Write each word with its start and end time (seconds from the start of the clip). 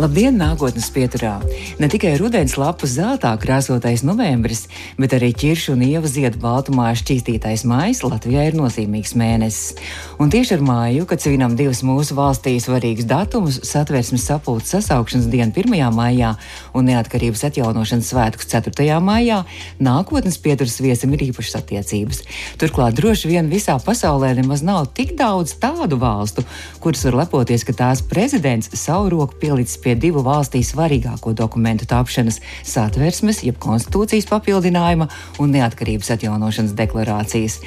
Labdien, 0.00 0.38
nākotnes 0.40 0.86
pieturā! 0.88 1.34
Ne 1.76 1.84
tikai 1.92 2.14
rudens 2.16 2.54
lapu 2.56 2.88
zeltā 2.88 3.28
krāsotais 3.36 4.00
novembris, 4.08 4.62
bet 4.96 5.12
arī 5.12 5.34
ķiršu 5.36 5.74
un 5.74 5.82
ieva 5.84 6.08
ziedu 6.08 6.38
baltumā 6.40 6.86
šķīstītais 6.96 7.66
mājas 7.68 8.00
Latvijā 8.00 8.46
ir 8.48 8.56
nozīmīgs 8.56 9.12
mēnesis. 9.20 9.74
Un 10.16 10.32
tieši 10.32 10.54
ar 10.56 10.64
māju, 10.64 11.04
kad 11.10 11.20
svinam 11.20 11.58
divus 11.58 11.82
mūsu 11.84 12.16
valstī 12.16 12.54
svarīgus 12.56 13.04
datumus- 13.10 13.58
satversmes 13.72 14.24
sapulces 14.24 14.72
sasaukšanas 14.72 15.28
dienu 15.28 15.52
1. 15.52 15.92
maijā 15.92 16.38
un 16.72 16.88
neatkarības 16.88 17.44
atjaunošanas 17.50 18.08
svētkus 18.14 18.48
4. 18.48 18.96
maijā, 18.96 19.44
nākotnes 19.78 20.40
pieturas 20.40 20.80
viesim 20.80 21.12
ir 21.12 21.28
īpašas 21.28 21.60
attiecības. 21.60 22.22
Turklāt 22.56 22.96
droši 22.96 23.28
vien 23.28 23.50
visā 23.50 23.76
pasaulē 23.76 24.32
nemaz 24.40 24.62
nav 24.62 24.88
tik 24.94 25.18
daudz 25.18 25.52
tādu 25.60 26.00
valstu, 26.00 26.46
kuras 26.80 27.04
var 27.04 27.20
lepoties, 27.26 27.62
ka 27.62 27.72
tās 27.72 28.00
prezidents 28.00 28.70
savu 28.72 29.10
roku 29.10 29.34
pielicis 29.36 29.81
pie 29.82 29.94
divu 29.98 30.22
valstī 30.26 30.62
svarīgāko 30.66 31.34
dokumentu 31.36 31.86
tapšanas- 31.90 32.40
satversmes, 32.74 33.42
jeb 33.42 33.58
konstitūcijas 33.58 34.28
papildinājuma 34.30 35.08
un 35.38 35.52
neatkarības 35.52 36.10
atjaunošanas 36.16 36.76
deklarācijas. 36.78 37.60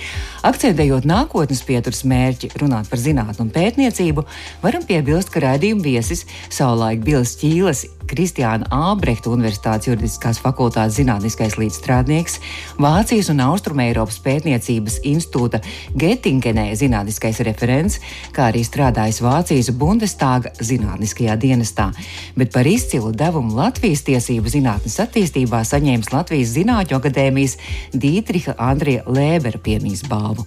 Akcentējot 0.43 1.05
nākotnes 1.05 1.63
pieturas 1.65 2.03
mērķi, 2.03 2.53
runāt 2.61 2.89
par 2.89 2.99
zinātnu 2.99 3.41
un 3.41 3.51
pētniecību, 3.51 4.25
varam 4.61 4.83
piebilst, 4.83 5.31
ka 5.31 5.39
raidījuma 5.39 5.83
viesis 5.83 6.25
savulaik 6.49 7.03
Bilis 7.03 7.35
Ķīles 7.35 7.85
Kristiāna 8.05 8.67
Ābrehta 8.73 9.31
Universitātes 9.33 9.89
juridiskās 9.89 10.39
fakultātes 10.41 10.99
zinātniskais 10.99 11.57
līdzstrādnieks, 11.57 12.37
Vācijas 12.81 13.31
un 13.33 13.41
Austrumēropas 13.45 14.19
pētniecības 14.25 14.99
institūta 15.09 15.61
Getingenē 15.97 16.67
zinātniskais 16.77 17.41
referents, 17.47 17.99
kā 18.35 18.51
arī 18.51 18.61
strādājis 18.67 19.21
Vācijas 19.25 19.71
Bundestāga 19.73 20.53
zinātniskajā 20.61 21.37
dienestā. 21.41 21.89
Bet 22.35 22.51
par 22.53 22.67
izcilu 22.67 23.11
devumu 23.15 23.55
Latvijas 23.55 24.03
tiesību 24.07 24.51
zinātnes 24.51 24.97
attīstībā 25.03 25.61
saņēmis 25.65 26.11
Latvijas 26.13 26.53
Zinātņu 26.55 26.97
akadēmijas 26.99 27.57
Dītriha 27.95 28.55
Andrija 28.61 29.05
Lēbera 29.07 29.59
piemīs 29.61 30.03
balvu. 30.09 30.45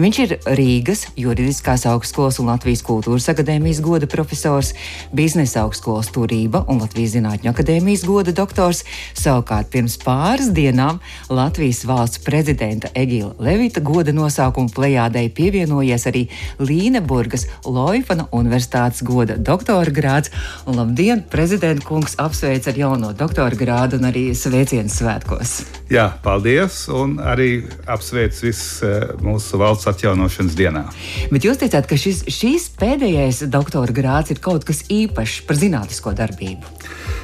Viņš 0.00 0.20
ir 0.24 0.36
Rīgas 0.58 1.06
juridiskās 1.18 1.86
augstskolas 1.90 2.40
un 2.42 2.50
Latvijas 2.52 2.84
kultūras 2.86 3.28
akadēmijas 3.32 3.82
goda 3.84 4.08
profesors, 4.10 4.74
biznesa 5.16 5.64
augstskolas 5.64 6.12
turība 6.14 6.64
un 6.68 6.82
Latvijas 6.84 7.16
Zinātņu 7.16 7.52
akadēmijas 7.52 8.06
goda 8.08 8.34
doktors. 8.36 8.84
Savukārt 9.18 9.72
pirms 9.72 9.98
pāris 10.02 10.52
dienām 10.54 11.00
Latvijas 11.30 11.82
valsts 11.88 12.22
prezidenta 12.24 12.90
Egila 12.94 13.34
Levita 13.40 13.80
goda 13.80 14.12
nosaukuma 14.12 14.70
plejādei 14.74 15.30
pievienojies 15.32 16.06
arī 16.10 16.26
Līneburgas 16.60 17.46
Loifana 17.64 18.26
Universitātes 18.36 19.04
goda 19.06 19.36
doktora 19.36 19.90
grāds. 19.94 20.32
Un, 20.68 20.80
labdien, 21.00 21.22
prezidenta 21.30 21.86
kungs 21.86 22.14
apsveic 22.20 22.66
ar 22.68 22.76
jauno 22.76 23.12
doktora 23.16 23.56
grādu 23.56 23.96
un 23.96 24.04
arī 24.10 24.34
sveicienu 24.36 24.92
svētkos. 24.92 25.62
Jā, 25.88 26.10
paldies, 26.20 26.82
un 26.92 27.16
arī 27.24 27.64
apsveic 27.88 28.36
visus 28.36 28.82
mūsu 29.24 29.56
valsts 29.56 29.88
atjaunošanas 29.88 30.58
dienā. 30.58 30.84
Bet 31.32 31.46
jūs 31.48 31.62
teicāt, 31.62 31.88
ka 31.88 31.96
šis, 31.96 32.26
šīs 32.28 32.68
pēdējais 32.76 33.46
doktora 33.48 33.96
grāds 33.96 34.34
ir 34.34 34.44
kaut 34.44 34.68
kas 34.68 34.84
īpašs 34.92 35.46
par 35.48 35.56
zinātnisko 35.56 36.12
darbību. 36.20 36.76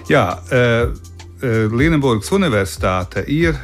Jā, 0.09 0.25
Līneburgas 1.45 2.33
Universitāte 2.33 3.27
ir 3.29 3.61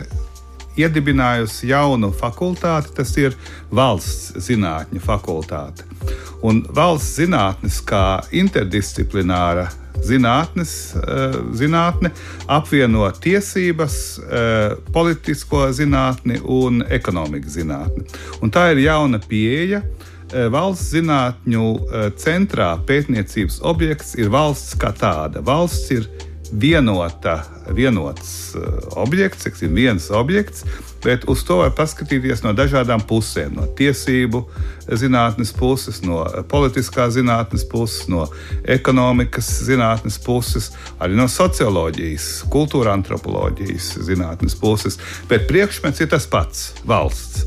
iedibinājusi 0.77 1.73
jaunu 1.73 2.13
fakultāti, 2.13 2.93
tas 3.01 3.17
ir 3.17 3.37
valsts 3.73 4.37
zinātņu 4.45 5.01
fakultāte. 5.01 5.89
Un 6.45 6.67
valsts 6.69 7.17
zinātnes 7.23 7.81
kā 7.86 8.20
interdisciplināra 8.33 9.70
zinātnes, 10.01 10.73
zinātne 11.58 12.11
apvieno 12.51 13.11
tiesības, 13.23 13.97
politisko 14.92 15.67
zinātni 15.77 16.41
un 16.42 16.83
ekonomikas 16.89 17.58
zinātni. 17.58 18.07
Un 18.42 18.51
tā 18.55 18.70
ir 18.73 18.85
jauna 18.86 19.20
pieeja. 19.23 19.83
Valsts 20.33 20.95
zinātņu 20.95 21.67
centrā 22.17 22.70
pētniecības 22.89 23.58
objekts 23.69 24.14
ir 24.17 24.30
valsts 24.33 24.79
kā 24.80 24.89
tāda. 24.97 25.42
Valsts 25.45 25.91
ir 25.92 26.09
vienota, 26.52 27.42
vienots 27.70 28.55
objekts, 28.96 29.46
ir 29.63 29.73
viens 29.73 30.11
objekts, 30.11 30.64
bet 31.02 31.24
uz 31.29 31.42
to 31.45 31.57
var 31.63 31.73
paskatīties 31.77 32.45
no 32.45 32.52
dažādām 32.57 33.02
pusēm. 33.08 33.57
No 33.57 33.67
tiesību 33.79 34.45
zinātnes 34.86 35.52
puses, 35.57 36.02
no 36.05 36.23
politiskās 36.51 37.17
zinātnes 37.17 37.64
puses, 37.68 38.07
no 38.12 38.27
ekonomikas 38.68 39.48
zinātnes 39.67 40.20
puses, 40.23 40.70
arī 41.01 41.17
no 41.18 41.29
socioloģijas, 41.30 42.45
kultūra 42.52 42.95
antropoloģijas 42.98 43.96
zinātnes 44.07 44.58
puses. 44.58 45.01
Bet 45.30 45.48
priekšmets 45.51 46.05
ir 46.05 46.12
tas 46.12 46.29
pats- 46.29 46.73
valsts. 46.92 47.46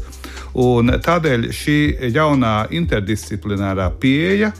Un 0.55 0.87
tādēļ 0.87 1.49
šī 1.51 1.79
jaunā 2.15 2.69
interdisciplinārā 2.71 3.89
pieeja 3.99 4.53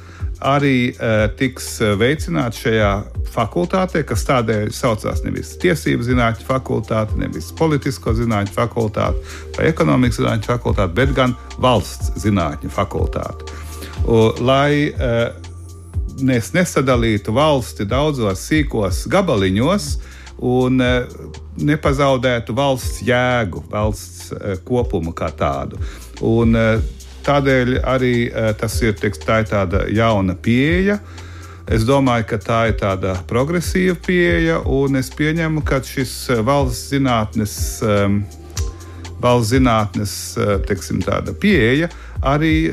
arī 0.45 0.77
uh, 0.93 1.25
tiks 1.39 1.79
veicināta 1.99 2.61
šajā 2.61 2.91
fakultātē, 3.35 4.03
kas 4.07 4.25
tādēļ 4.27 4.71
saucās 4.75 5.23
nevis 5.25 5.55
tiesību 5.61 6.05
zinātņu 6.07 6.45
fakultāte, 6.47 7.17
nevis 7.19 7.51
politisko 7.57 8.15
zinātņu 8.15 8.55
fakultāte 8.55 9.21
vai 9.57 9.69
ekonomikas 9.71 10.21
zinātņu 10.21 10.49
fakultāte, 10.49 10.95
bet 10.97 11.15
gan 11.17 11.35
valsts 11.61 12.13
zinātņu 12.23 12.71
fakultāte. 12.73 13.51
Un, 14.05 14.37
lai 14.45 14.91
uh, 14.93 15.31
mēs 16.23 16.53
nesadalītu 16.55 17.33
valsti 17.35 17.87
daudzos 17.89 18.43
sīkos 18.47 19.05
gabaliņos 19.11 19.89
un 20.45 20.83
uh, 20.83 21.23
nepazaudētu 21.55 22.55
valsts 22.55 23.01
jēgu, 23.07 23.63
valsts 23.71 24.31
uh, 24.35 24.55
kopumu 24.67 25.15
kā 25.15 25.31
tādu. 25.35 25.79
Un, 26.23 26.55
uh, 26.55 26.94
Tādēļ 27.25 27.77
arī 27.89 28.15
tas 28.59 28.75
ir, 28.83 28.93
tieks, 28.99 29.21
tā 29.25 29.41
ir 29.41 29.49
tāda 29.49 29.85
jauna 29.89 30.35
pieeja. 30.37 30.99
Es 31.65 31.81
domāju, 31.87 32.27
ka 32.29 32.37
tā 32.37 32.59
ir 32.69 32.75
tāda 32.77 33.15
progresīva 33.25 33.95
pieeja, 34.05 34.59
un 34.69 34.99
es 34.99 35.09
pieņemu, 35.09 35.63
ka 35.65 35.79
šis 35.81 36.13
valsts 36.45 36.91
zinātnes, 36.93 37.55
valsts 39.23 39.53
zinātnes 39.55 40.13
teiksim, 40.69 41.01
pieeja 41.41 41.89
arī 42.23 42.69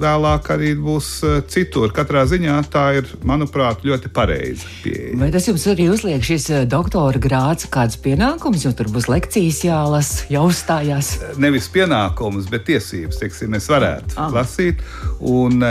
vēlāk 0.00 0.50
arī 0.54 0.74
būs 0.78 1.08
citur. 1.50 1.92
Katrā 1.94 2.24
ziņā 2.28 2.56
tā 2.72 2.84
ir, 3.00 3.08
manuprāt, 3.26 3.84
ļoti 3.86 4.10
pareiza 4.14 4.68
pieeja. 4.82 5.16
Vai 5.20 5.30
tas 5.34 5.48
jums 5.48 5.66
arī 5.70 5.88
uzliek 5.92 6.24
šis 6.24 6.50
doktora 6.70 7.20
grāts 7.22 7.68
kāds 7.72 7.98
pienākums, 8.00 8.64
jo 8.66 8.72
tur 8.76 8.90
būs 8.94 9.08
lekcijas 9.10 9.62
jālasa, 9.66 10.28
jāuzstājās? 10.32 11.10
Nevis 11.42 11.68
pienākums, 11.74 12.48
bet 12.52 12.66
tiesības, 12.70 13.20
teiksim, 13.22 13.56
es 13.58 13.68
varētu 13.72 14.18
ah. 14.20 14.32
lasīt, 14.34 14.82
un, 15.20 15.64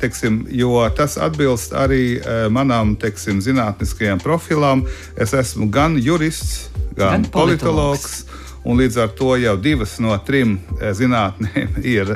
teiksim, 0.00 0.42
jo 0.54 0.80
tas 0.96 1.18
atbilst 1.20 1.76
arī 1.76 2.20
manam, 2.52 2.96
teiksim, 3.00 3.42
zinātniskajam 3.44 4.22
profilam. 4.22 4.86
Es 5.20 5.34
esmu 5.36 5.70
gan 5.72 5.98
jurists, 6.00 6.68
gan, 6.96 7.22
gan 7.22 7.30
politologs. 7.30 8.24
politologs 8.24 8.29
Un 8.64 8.76
līdz 8.76 8.96
ar 9.00 9.12
to 9.16 9.34
jau 9.40 9.54
divas 9.56 9.94
no 10.04 10.12
trim 10.26 10.58
zinātnēm 10.76 11.78
ir 11.96 12.10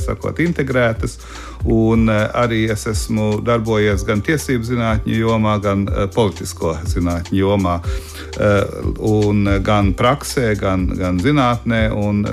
sakot, 0.00 0.40
integrētas. 0.40 1.18
Un 1.68 2.08
arī 2.10 2.64
es 2.72 2.86
esmu 2.90 3.42
darbojies 3.44 4.02
gan 4.08 4.22
tiesību 4.24 4.66
zinātņu 4.66 5.18
jomā, 5.20 5.58
gan 5.62 5.84
politisko 6.14 6.74
zinātņu 6.90 7.38
jomā, 7.38 7.76
un 8.98 9.44
gan 9.62 9.92
praksē, 9.98 10.54
gan, 10.58 10.88
gan 10.98 11.20
zinātnē. 11.22 11.84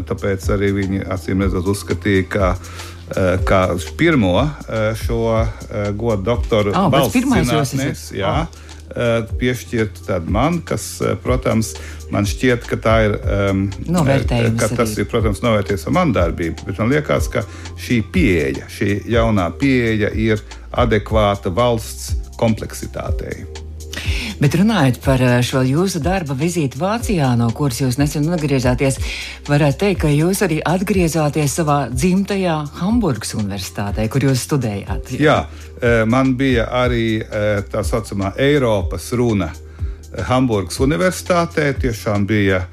Tāpēc 0.10 0.48
arī 0.56 0.72
viņi 0.80 1.04
acīm 1.12 1.46
redzot 1.46 1.70
uzskatīja, 1.76 2.30
ka 2.32 2.56
kā 3.46 3.62
pirmo 4.00 4.48
šo 5.04 5.22
godu 5.98 6.26
doktoru 6.32 6.74
oh, 6.74 6.90
valsts 6.94 7.22
zinātnēs. 7.22 8.10
Eh, 8.90 9.22
piešķirt 9.38 10.08
man, 10.26 10.62
kas, 10.66 11.02
eh, 11.02 11.14
protams, 11.24 11.76
man 12.14 12.28
šķiet, 12.30 12.68
ka 12.70 12.80
tā 12.82 12.96
ir. 13.08 13.16
Um, 13.20 13.68
ka 14.60 14.72
tas 14.72 14.96
arī. 14.96 15.06
ir, 15.06 15.10
protams, 15.12 15.44
novērtējis 15.46 15.88
ar 15.88 15.98
manu 16.00 16.18
darbību, 16.18 16.68
bet 16.68 16.82
man 16.82 16.94
liekas, 16.94 17.30
ka 17.34 17.46
šī 17.80 18.02
pieeja, 18.14 18.68
šī 18.72 19.02
jaunā 19.10 19.50
pieeja 19.60 20.12
ir 20.14 20.44
adekvāta 20.72 21.54
valsts 21.54 22.14
kompleksitātei. 22.40 23.44
Bet 24.40 24.56
runājot 24.56 25.02
par 25.04 25.20
eh, 25.20 25.34
šo 25.44 25.62
jūsu 25.68 26.00
darba 26.04 26.36
vizīti 26.38 26.80
Vācijā, 26.80 27.34
no 27.36 27.50
kuras 27.56 27.82
jūs 27.82 27.98
nesen 28.00 28.30
atgriezāties, 28.32 29.00
varētu 29.50 29.82
teikt, 29.82 30.02
ka 30.06 30.12
jūs 30.14 30.44
arī 30.46 30.62
atgriezāties 30.64 31.58
savā 31.60 31.80
dzimtajā 31.92 32.56
Hamburgas 32.80 33.36
universitātē, 33.36 34.08
kur 34.08 34.30
jūs 34.30 34.46
studējāt. 34.48 35.12
Jā, 35.20 35.42
eh, 35.82 36.06
man 36.08 36.38
bija 36.40 36.70
arī 36.86 37.20
eh, 37.20 37.50
tā 37.68 37.84
saucamā 37.84 38.32
Eiropas 38.40 39.12
runa 39.20 39.52
Hamburgas 40.30 40.80
universitātē. 40.84 41.72
Tiešām 41.82 42.28
bija 42.30 42.64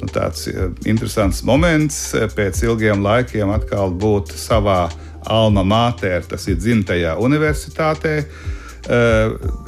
nu, 0.00 0.08
tāds 0.12 0.48
interesants 0.86 1.42
moments 1.46 2.14
pēc 2.36 2.64
ilgiem 2.66 3.04
laikiem 3.04 3.52
atkal 3.54 3.94
būt 3.94 4.34
savā 4.38 4.88
alma 5.24 5.64
mater, 5.64 6.24
tas 6.28 6.48
ir 6.48 6.58
dzimtajā 6.60 7.16
universitātē. 7.20 8.18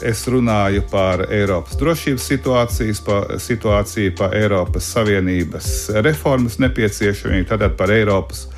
Es 0.04 0.26
runāju 0.28 0.82
par 0.90 1.22
Eiropas 1.32 1.78
drošības 1.80 2.26
situācijas, 2.34 3.00
pa, 3.00 3.22
situāciju, 3.40 4.12
par 4.18 4.36
Eiropas 4.36 4.90
Savienības 4.92 5.70
reformas 6.04 6.58
nepieciešamību, 6.60 7.48
tātad 7.48 7.78
par 7.80 7.94
Eiropas 7.96 8.44
Eh, 8.44 8.55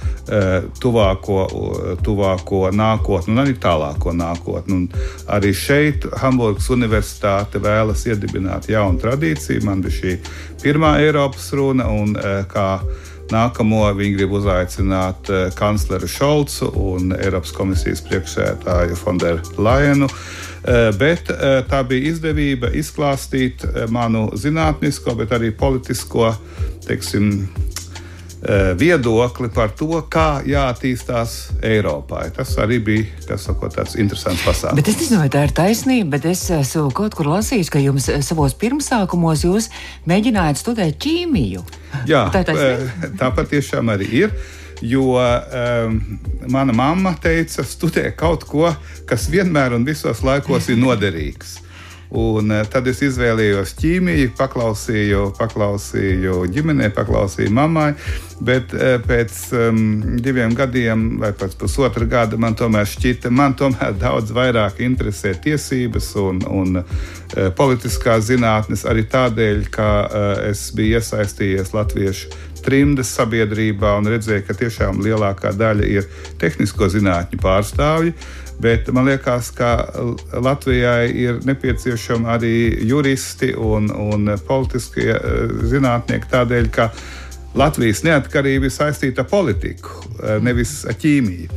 tuvāko, 0.80 1.38
tuvāko 2.04 2.68
nākotni 2.74 3.34
un 3.34 3.42
arī 3.44 3.54
tālāko 3.60 4.12
nākotni. 4.16 4.76
Un 4.76 4.88
arī 5.34 5.52
šeit 5.56 6.06
Hamburgas 6.22 6.68
Universitāte 6.74 7.60
vēlas 7.62 8.06
iedibināt 8.08 8.68
jaunu 8.72 9.00
tradīciju. 9.02 9.64
Man 9.66 9.84
bija 9.84 9.98
šī 9.98 10.16
pirmā 10.62 10.98
Eiropas 11.02 11.52
runa, 11.56 11.88
un 11.88 12.16
eh, 12.16 12.42
kā 12.50 12.80
nākamo 13.28 13.82
viņi 13.96 14.16
grib 14.16 14.36
uzaicināt 14.38 15.32
eh, 15.32 15.48
kancleru 15.56 16.08
Šolcu 16.08 16.70
un 16.92 17.14
Eiropas 17.16 17.52
komisijas 17.56 18.04
priekšsēdētāju 18.08 19.00
Fonderu 19.00 19.58
Lajenu. 19.58 20.10
Bet 20.98 21.30
tā 21.70 21.78
bija 21.88 22.10
izdevība 22.10 22.68
izklāstīt 22.76 23.62
manu 23.94 24.26
zinātnisko, 24.36 25.14
bet 25.16 25.30
arī 25.32 25.48
politisko 25.56 26.32
teiksim, 26.84 27.46
Eh, 27.46 27.77
viedokli 28.78 29.48
par 29.50 29.72
to, 29.74 29.98
kā 30.10 30.40
jāattīstās 30.46 31.34
Eiropai. 31.66 32.28
Tas 32.36 32.52
arī 32.62 32.78
bija 32.84 33.38
sakot, 33.40 33.74
tāds 33.74 33.96
interesants 33.98 34.44
pasākums. 34.46 34.78
Bet 34.78 34.90
es 34.92 35.00
nezinu, 35.00 35.22
vai 35.24 35.30
tā 35.32 35.42
ir 35.48 35.54
taisnība, 35.56 36.12
bet 36.16 36.28
es 36.30 36.44
esmu 36.54 36.92
kaut 36.94 37.16
kur 37.18 37.30
lasījis, 37.32 37.72
ka 37.72 37.82
jums 37.82 38.08
eh, 38.12 38.22
savos 38.24 38.54
pirmsākumos 38.58 39.44
jūs 39.46 39.68
mēģinājāt 40.08 40.62
studēt 40.62 41.00
ķīmiju. 41.02 41.64
Jā, 42.10 42.28
tā, 42.34 42.44
eh, 42.54 43.10
tā 43.18 43.32
patiešām 43.34 43.94
arī 43.94 44.12
ir. 44.24 44.38
Jo 44.78 45.16
um, 45.18 45.96
mana 46.46 46.70
mamma 46.70 47.10
teica, 47.18 47.64
studē 47.66 48.12
kaut 48.14 48.44
ko, 48.46 48.68
kas 49.10 49.26
vienmēr 49.26 49.74
un 49.74 49.82
visos 49.82 50.22
laikos 50.22 50.68
ir 50.70 50.78
noderīgs. 50.78 51.56
Un 52.10 52.52
eh, 52.54 52.64
tad 52.72 52.86
es 52.88 53.02
izvēlējos 53.04 53.74
ķīmiju, 53.76 54.30
paklausīju, 54.38 55.26
paklausīju 55.36 56.46
ģimenei, 56.54 56.88
paklausīju 56.96 57.52
mammai. 57.52 57.90
Bet 58.40 58.72
eh, 58.72 58.96
pēc 59.02 59.36
um, 59.58 59.80
diviem 60.22 60.54
gadiem, 60.56 61.18
vai 61.20 61.34
pēc 61.36 61.58
pusotra 61.60 62.06
gada, 62.08 62.38
man 62.40 62.56
tomēr 62.56 62.88
šķita, 62.88 63.32
man 63.34 63.56
tomēr 63.58 63.98
daudz 64.04 64.32
vairāk 64.32 64.80
interesē 64.86 65.34
tiesības 65.36 66.14
un, 66.22 66.40
un 66.48 66.80
uh, 66.80 67.48
politiskās 67.58 68.30
zinātnes. 68.30 68.86
Arī 68.88 69.04
tādēļ, 69.10 69.64
ka 69.74 69.90
uh, 70.06 70.28
es 70.48 70.68
biju 70.72 71.02
iesaistījies 71.02 71.74
Latviešu 71.76 72.32
trimdas 72.64 73.12
sabiedrībā 73.16 73.94
un 74.00 74.08
redzēju, 74.12 74.46
ka 74.48 74.56
tiešām 74.64 75.02
lielākā 75.04 75.52
daļa 75.56 75.88
ir 75.88 76.08
tehnisko 76.40 76.88
zinātņu 76.92 77.40
pārstāvji. 77.42 78.16
Bet 78.58 78.88
man 78.90 79.06
liekas, 79.06 79.52
ka 79.54 79.86
Latvijai 80.34 81.12
ir 81.14 81.38
nepieciešami 81.46 82.26
arī 82.26 82.54
juristi 82.90 83.52
un, 83.54 83.86
un 83.92 84.32
politiskie 84.48 85.12
eh, 85.14 85.52
zinātnieki 85.70 86.30
tādēļ, 86.32 86.70
ka 86.74 86.90
Latvijas 87.58 88.02
neatkarība 88.06 88.66
ir 88.68 88.74
saistīta 88.74 89.22
ar 89.22 89.30
politiku, 89.30 89.97
nevis 90.42 90.80
ar 90.88 90.96
ķīmiju. 90.98 91.48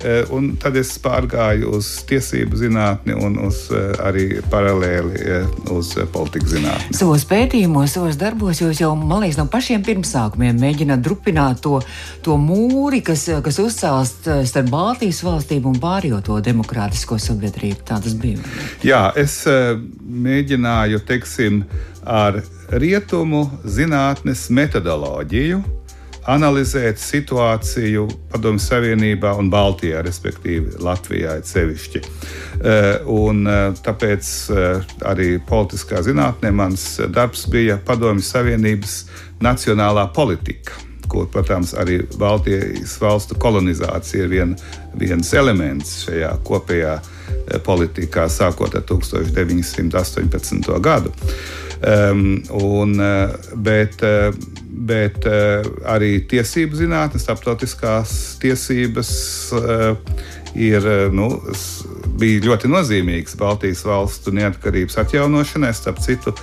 Eh, 0.00 0.24
un 0.32 0.54
tad 0.56 0.78
es 0.80 0.94
pārgāju 1.02 1.74
uz 1.76 1.88
tiesību 2.08 2.56
zinātni 2.56 3.12
un 3.20 3.34
uz, 3.44 3.66
eh, 3.68 3.90
arī 4.00 4.24
paralēli 4.48 5.18
eh, 5.20 5.48
uz 5.74 5.90
politikas 6.12 6.54
zinātni. 6.54 6.96
Savos 6.96 7.26
pētījumos, 7.28 7.92
savos 7.92 8.16
darbos 8.16 8.62
jūs 8.62 8.80
jau, 8.80 8.94
man 8.96 9.20
liekas, 9.20 9.36
no 9.36 9.44
pašiem 9.52 9.84
pirmsākumiem 9.84 10.56
mēģināt 10.62 11.04
drupināt 11.04 11.60
to, 11.66 11.82
to 12.24 12.38
mūri, 12.40 13.02
kas, 13.04 13.26
kas 13.44 13.60
uzcelst 13.60 14.30
starp 14.48 14.70
Baltijas 14.72 15.20
valstīm 15.26 15.68
un 15.68 15.76
pārējo 15.82 16.22
to 16.24 16.38
demokrātisko 16.48 17.18
sabiedrību. 17.20 17.84
Tā 17.84 18.00
tas 18.00 18.16
bija. 18.16 18.40
Jā, 18.86 19.02
es 19.20 19.42
mēģināju, 19.44 21.02
teiksim, 21.04 21.60
ar 22.08 22.40
rietumu 22.72 23.44
zinātnes 23.68 24.46
metodoloģiju 24.48 25.60
analizēt 26.28 27.00
situāciju 27.00 28.06
Padomju 28.32 28.62
Savienībā 28.62 29.32
un 29.38 29.48
Baltijā, 29.52 30.02
respektīvi 30.04 30.76
Latvijā 30.84 31.38
sevišķi. 31.46 32.02
Eh, 32.60 33.06
un 33.08 33.46
eh, 33.48 33.62
tāpēc 33.80 34.30
eh, 34.52 34.92
arī 35.08 35.30
politiskā 35.48 36.02
zinātnē 36.04 36.52
mans 36.52 36.84
darbs 37.08 37.46
bija 37.50 37.78
Padomju 37.86 38.24
Savienības 38.26 39.02
nacionālā 39.40 40.10
politika 40.14 40.76
kur, 41.10 41.26
protams, 41.26 41.72
arī 41.74 42.04
Baltijas 42.18 42.92
valstu 43.02 43.34
kolonizācija 43.34 44.28
ir 44.28 44.28
vien, 44.30 44.52
viens 44.94 45.32
elements 45.34 46.04
šajā 46.04 46.28
kopējā 46.46 46.92
politikā, 47.66 48.28
sākot 48.30 48.76
ar 48.78 48.84
1918. 48.86 50.70
gadu. 50.78 51.10
Um, 51.80 52.38
un, 52.54 52.94
bet, 53.66 53.98
bet 54.80 55.24
uh, 55.28 55.66
arī 55.90 56.18
tiesību 56.30 56.78
zinātnē, 56.78 57.20
starptautiskās 57.20 58.14
tiesības 58.40 59.12
uh, 59.56 59.90
ir, 60.56 60.80
uh, 60.80 61.06
nu, 61.12 61.28
bija 62.20 62.44
ļoti 62.48 62.70
nozīmīgs 62.72 63.36
Baltijas 63.40 63.84
valstu 63.86 64.32
neatkarības 64.36 64.98
atjaunošanai. 65.04 65.72
Starp 65.76 66.00
citu, 66.04 66.34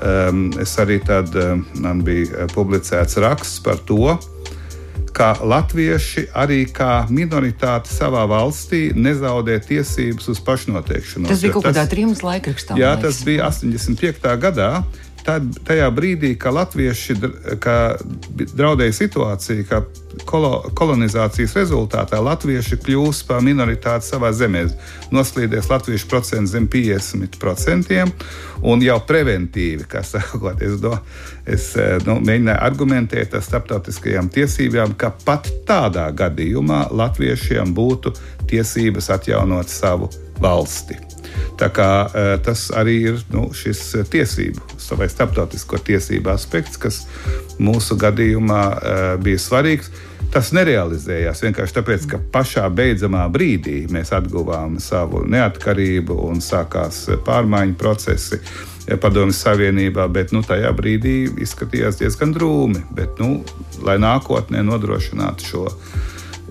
um, 0.00 0.48
es 0.60 0.76
arī 0.80 1.00
tad, 1.04 1.32
man 1.80 2.04
bija 2.04 2.48
publicēts 2.54 3.20
raksts 3.24 3.62
par 3.64 3.80
to, 3.88 4.16
ka 5.18 5.32
latvieši 5.42 6.28
arī 6.38 6.60
kā 6.70 7.08
minoritāte 7.10 7.90
savā 7.90 8.22
valstī 8.30 8.88
nezaudē 8.94 9.58
tiesības 9.66 10.30
uz 10.30 10.40
pašnoteikšanos. 10.46 11.30
Tas 11.32 11.42
bija 11.42 11.56
kaut 11.56 11.66
kādā 11.66 11.84
trījus 11.90 12.22
laikrakstā. 12.22 12.78
Jā, 12.78 12.92
tas 13.02 13.24
bija 13.26 13.48
85. 13.50 14.28
gadā 14.44 14.70
tad, 15.26 15.46
tajā 15.66 15.88
brīdī, 15.94 16.34
kad 16.40 16.56
latvieši 16.56 17.16
ka 17.62 17.74
draudēja 18.36 18.94
situācija, 18.96 19.64
ka 19.68 19.82
kolo, 20.28 20.52
kolonizācijas 20.78 21.54
rezultātā 21.58 22.20
latvieši 22.24 22.78
kļūs 22.84 23.22
par 23.28 23.42
minoritāti 23.44 24.08
savā 24.08 24.30
zemē, 24.36 24.64
noslīdēs 25.14 25.70
latviešu 25.70 26.08
procents 26.10 26.54
zem 26.54 26.68
50%, 26.70 27.98
un 28.68 28.84
jau 28.84 28.98
preventīvi, 29.08 29.86
kā 29.90 30.02
sakot, 30.06 30.62
es, 30.64 30.78
do, 30.82 30.94
es 31.46 31.70
nu, 32.06 32.18
mēģināju 32.24 32.58
argumentēt 32.70 33.36
ar 33.38 33.44
starptautiskajām 33.44 34.30
tiesībām, 34.34 34.96
ka 34.98 35.12
pat 35.24 35.50
tādā 35.68 36.08
gadījumā 36.16 36.88
latviešiem 36.90 37.74
būtu 37.76 38.14
tiesības 38.48 39.12
atjaunot 39.18 39.70
savu 39.72 40.10
valsti. 40.42 41.07
Tā 41.58 41.68
kā, 41.74 41.90
e, 42.06 42.26
tas 42.44 42.68
arī 42.76 42.96
ir 43.12 43.22
nu, 43.32 43.48
šis 43.54 43.80
tiesību 44.10 44.66
vai 44.98 45.08
starptautisko 45.10 45.80
tiesību 45.84 46.30
aspekts, 46.32 46.78
kas 46.80 47.02
mūsu 47.58 47.98
gadījumā 47.98 48.62
e, 48.62 48.94
bija 49.22 49.42
svarīgs. 49.42 49.90
Tas 50.32 50.50
nerealizējās 50.52 51.40
vienkārši 51.44 51.76
tāpēc, 51.78 52.06
ka 52.10 52.18
pašā 52.34 52.66
beidzamā 52.74 53.24
brīdī 53.32 53.86
mēs 53.92 54.12
atguvām 54.12 54.76
savu 54.82 55.22
neatkarību 55.24 56.18
un 56.28 56.42
sākās 56.44 57.06
pārmaiņu 57.26 57.78
procesi. 57.80 58.42
Padomju 58.88 59.36
Savienībā, 59.36 60.06
bet 60.08 60.30
nu, 60.32 60.40
tajā 60.40 60.70
brīdī 60.76 61.26
izskatījās 61.44 61.98
diezgan 62.00 62.32
drūmi. 62.32 62.86
Bet, 62.96 63.18
nu, 63.20 63.42
lai 63.84 63.98
nākotnē 64.00 64.62
nodrošinātu 64.64 65.48
šo 65.50 65.64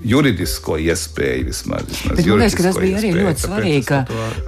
juridisko 0.05 0.77
iespēju 0.77 1.47
vismaz. 1.47 1.85
vismaz 1.89 2.17
Bet 2.17 2.27
man 2.27 2.41
liekas, 2.41 2.55
ka 2.57 2.65
tas 2.67 2.77
bija 2.81 2.99
arī 2.99 3.11
ļoti 3.15 3.43
svarīgi, 3.43 3.83
ka, 3.87 3.99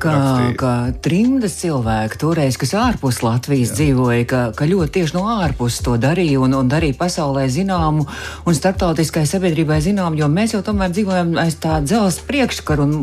ka, 0.01 0.13
ka 0.59 0.73
trimdas 1.03 1.57
cilvēki 1.61 2.19
toreiz, 2.21 2.57
kas 2.59 2.73
ārpus 2.77 3.21
Latvijas 3.25 3.73
Jā. 3.73 3.79
dzīvoja, 3.79 4.27
ka, 4.29 4.41
ka 4.57 4.67
ļoti 4.69 4.95
tieši 4.99 5.17
no 5.17 5.25
ārpus 5.39 5.79
to 5.85 5.95
darīja 6.01 6.41
un, 6.43 6.55
un 6.57 6.69
darīja 6.71 6.97
pasaulē 6.99 7.47
zināmu 7.51 8.05
un 8.45 8.57
starptautiskai 8.57 9.25
sabiedrībai 9.29 9.79
zinām, 9.83 10.17
jo 10.19 10.29
mēs 10.31 10.55
jau 10.55 10.61
tomēr 10.65 10.93
dzīvojam 10.93 11.35
aiz 11.41 11.57
tā 11.61 11.79
dzelzs 11.85 12.21
priekškaru 12.29 12.85
un, 12.85 12.95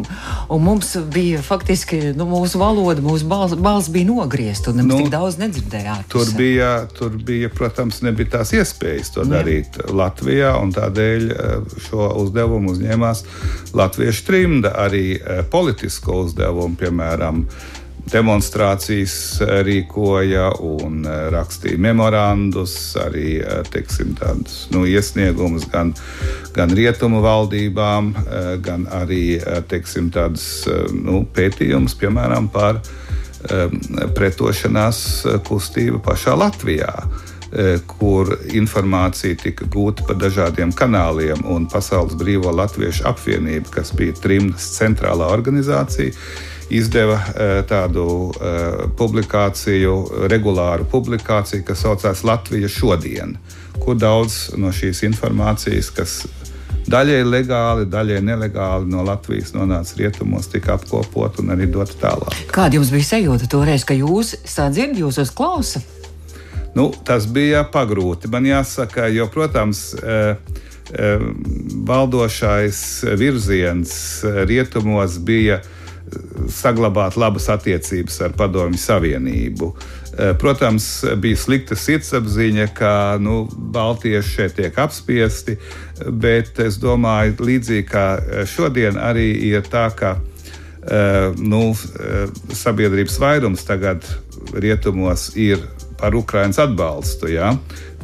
un 0.52 0.64
mums 0.64 0.94
bija 1.12 1.42
faktiski 1.44 2.14
nu, 2.16 2.28
mūsu 2.30 2.60
valoda, 2.62 3.04
mūsu 3.04 3.28
balss, 3.30 3.58
balss 3.58 3.92
bija 3.92 4.10
nogriezta 4.10 4.72
un 4.72 4.82
nemaz 4.82 4.94
nu, 4.94 5.02
tik 5.04 5.12
daudz 5.14 5.40
nedzirdējāt. 5.42 6.08
Tur 6.12 6.32
bija, 6.38 6.72
tur 6.96 7.18
bija, 7.26 7.50
protams, 7.52 8.02
nebija 8.06 8.38
tās 8.38 8.54
iespējas 8.56 9.12
to 9.16 9.26
Jā. 9.26 9.32
darīt 9.36 9.80
Latvijā 9.90 10.54
un 10.62 10.72
tādēļ 10.76 11.28
eh, 11.34 11.78
šo 11.88 12.10
uzdevumu 12.22 12.35
uzdevumu 12.36 12.74
uzņēmās 12.74 13.24
Latviešu 13.76 14.26
trimda, 14.26 14.74
arī 14.84 15.16
e, 15.16 15.42
politisko 15.50 16.26
uzdevumu, 16.26 16.76
piemēram, 16.76 17.46
demonstrācijas 18.12 19.40
e, 19.40 19.48
rīkoja 19.64 20.50
un 20.60 21.00
e, 21.06 21.14
rakstīja 21.32 21.80
memorandus, 21.80 22.96
arī 23.00 23.40
teiksim, 23.72 24.12
tādus, 24.20 24.66
nu, 24.74 24.84
iesniegumus 24.84 25.64
gan, 25.72 25.94
gan 26.54 26.72
rietumu 26.76 27.22
valdībām, 27.24 28.12
gan 28.62 28.86
arī 28.92 29.40
teiksim, 29.68 30.10
tādus, 30.12 30.66
nu, 30.92 31.24
pētījumus, 31.34 31.96
piemēram, 32.00 32.50
par 32.52 32.82
pretošanās 34.16 34.98
kustību 35.46 36.00
pašā 36.04 36.34
Latvijā. 36.36 36.92
Kur 37.88 38.34
informācija 38.52 39.36
tika 39.40 39.64
gūta 39.72 40.04
pa 40.04 40.16
dažādiem 40.18 40.74
kanāliem, 40.76 41.40
Pasaules 41.72 42.16
Brīvo 42.18 42.52
Latviešu 42.52 43.06
apvienība, 43.08 43.70
kas 43.78 43.94
bija 43.96 44.12
trimdas 44.20 44.66
centrālā 44.76 45.30
organizācija, 45.32 46.12
izdeva 46.68 47.16
tādu 47.70 48.06
publikāciju, 48.98 49.94
regulāru 50.28 50.84
publikāciju, 50.92 51.64
kas 51.64 51.86
saucās 51.86 52.24
Latvija 52.26 52.68
šodien, 52.68 53.36
kur 53.80 53.96
daudz 53.96 54.56
no 54.58 54.74
šīs 54.74 55.04
informācijas, 55.08 55.92
kas 55.96 56.18
daļai 56.90 57.22
legāli, 57.24 57.88
daļai 57.90 58.20
nelegāli 58.22 58.90
no 58.92 59.02
Latvijas 59.06 59.54
nonāca 59.56 59.96
rietumos, 59.98 60.50
tika 60.52 60.76
apkopot 60.76 61.40
un 61.42 61.54
arī 61.56 61.70
dot 61.72 61.96
tālāk. 62.02 62.44
Kāda 62.52 62.78
jums 62.78 62.92
bija 62.94 63.14
sajūta 63.14 63.48
toreiz, 63.50 63.86
ka 63.86 63.96
jūs 63.96 64.36
sadzirdat, 64.44 65.00
jūs 65.00 65.22
uzklausāt? 65.24 65.95
Nu, 66.76 66.90
tas 67.04 67.24
bija 67.32 67.62
pagrūti. 67.72 68.28
Man 68.28 68.44
jāsaka, 68.44 69.06
jo, 69.08 69.24
protams, 69.32 69.94
e, 69.96 70.16
e, 70.92 71.14
valdošais 71.88 72.80
virziens 73.16 73.94
rietumos 74.44 75.16
bija 75.24 75.62
saglabāt 76.52 77.16
labas 77.18 77.48
attiecības 77.50 78.20
ar 78.22 78.34
Padomju 78.38 78.78
Savienību. 78.78 79.70
Protams, 80.40 80.84
bija 81.20 81.36
slikta 81.36 81.76
sirdsapziņa, 81.76 82.68
ka 82.76 82.92
nu, 83.20 83.40
Baltieši 83.74 84.30
šeit 84.36 84.54
tiek 84.60 84.78
apspiesti, 84.80 85.56
bet 86.22 86.60
es 86.62 86.78
domāju, 86.80 87.34
līdzīgi 87.48 87.88
kā 87.90 88.06
šodien, 88.48 89.00
arī 89.02 89.26
ir 89.50 89.66
tā, 89.68 89.88
ka 89.98 90.14
nu, 91.42 91.74
sabiedrības 92.54 93.18
vairums 93.20 93.66
tagad 93.66 94.06
rietumos 94.54 95.32
ir 95.34 95.60
par 96.00 96.16
Ukraiņas 96.16 96.64
atbalstu. 96.68 97.32
Ja? 97.34 97.54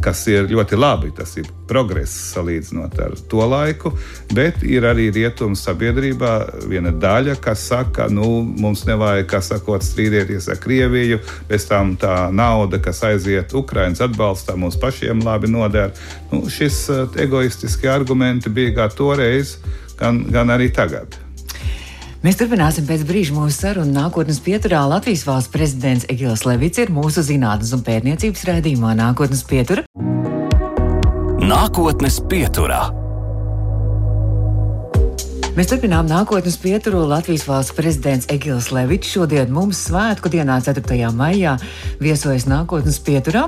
kas 0.03 0.25
ir 0.31 0.49
ļoti 0.51 0.79
labi. 0.79 1.11
Tas 1.15 1.35
ir 1.39 1.49
progress 1.69 2.13
salīdzinot 2.35 2.99
ar 3.03 3.15
to 3.31 3.47
laiku, 3.49 3.95
bet 4.35 4.63
ir 4.67 4.87
arī 4.89 5.09
rietumu 5.15 5.57
sabiedrībā 5.59 6.33
viena 6.71 6.93
daļa, 6.93 7.39
kas 7.43 7.67
saka, 7.71 7.91
ka 7.93 8.09
nu, 8.13 8.43
mums 8.43 8.85
nevajag, 8.89 9.27
kā 9.31 9.43
sakot, 9.45 9.85
strīdēties 9.85 10.49
ar 10.53 10.61
Krieviju, 10.63 11.19
bez 11.49 11.67
tam 11.71 11.95
tā 12.01 12.17
nauda, 12.35 12.81
kas 12.83 13.03
aiziet 13.07 13.55
Ukraiņas 13.57 14.05
atbalstā, 14.09 14.57
mums 14.59 14.79
pašiem 14.81 15.25
labi 15.27 15.51
noder. 15.53 15.93
Nu, 16.33 16.45
šis 16.51 16.85
eh, 16.93 17.21
egoistiskie 17.27 17.91
argumenti 17.93 18.53
bija 18.53 18.77
gan 18.83 18.97
toreiz, 18.97 19.59
gan, 20.01 20.25
gan 20.33 20.55
arī 20.55 20.73
tagad. 20.75 21.22
Mēs 22.23 22.37
turpināsim 22.39 22.87
pēc 22.87 23.03
brīža 23.03 23.35
mūsu 23.35 23.57
sarunu. 23.57 23.91
Nākotnes 23.97 24.39
pieturā 24.45 24.85
Latvijas 24.87 25.25
valsts 25.27 25.51
prezidents 25.51 26.07
Egils 26.13 26.45
Levits 26.47 26.79
ir 26.79 26.95
mūsu 26.95 27.25
zinātnes 27.27 27.75
un 27.75 27.83
pētniecības 27.83 28.47
raidījumā 28.47 28.95
Nākotnes 29.01 29.43
pietura. 29.51 29.83
Nākotnes 31.43 32.23
pieturā. 32.31 33.02
Mēs 35.53 35.69
turpinām 35.69 36.07
nākotnes 36.09 36.55
pieturu. 36.57 37.03
Latvijas 37.05 37.43
valsts 37.45 37.75
prezidents 37.77 38.25
Egils 38.33 38.71
Levits 38.73 39.11
šodien 39.13 39.51
mums 39.53 39.83
svētku 39.85 40.31
dienā, 40.33 40.55
4. 40.65 41.11
maijā, 41.13 41.59
viesojas 42.01 42.47
nākotnes 42.49 42.97
pieturā. 43.05 43.43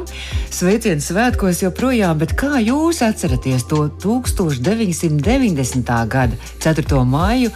Sveiciens 0.53 1.09
svētkos 1.09 1.63
joprojām, 1.65 2.21
bet 2.21 2.37
kā 2.37 2.61
jūs 2.61 3.01
atceraties 3.07 3.65
to 3.73 3.89
1990. 4.05 5.97
gada 6.13 6.37
4. 6.61 7.01
maiju, 7.09 7.49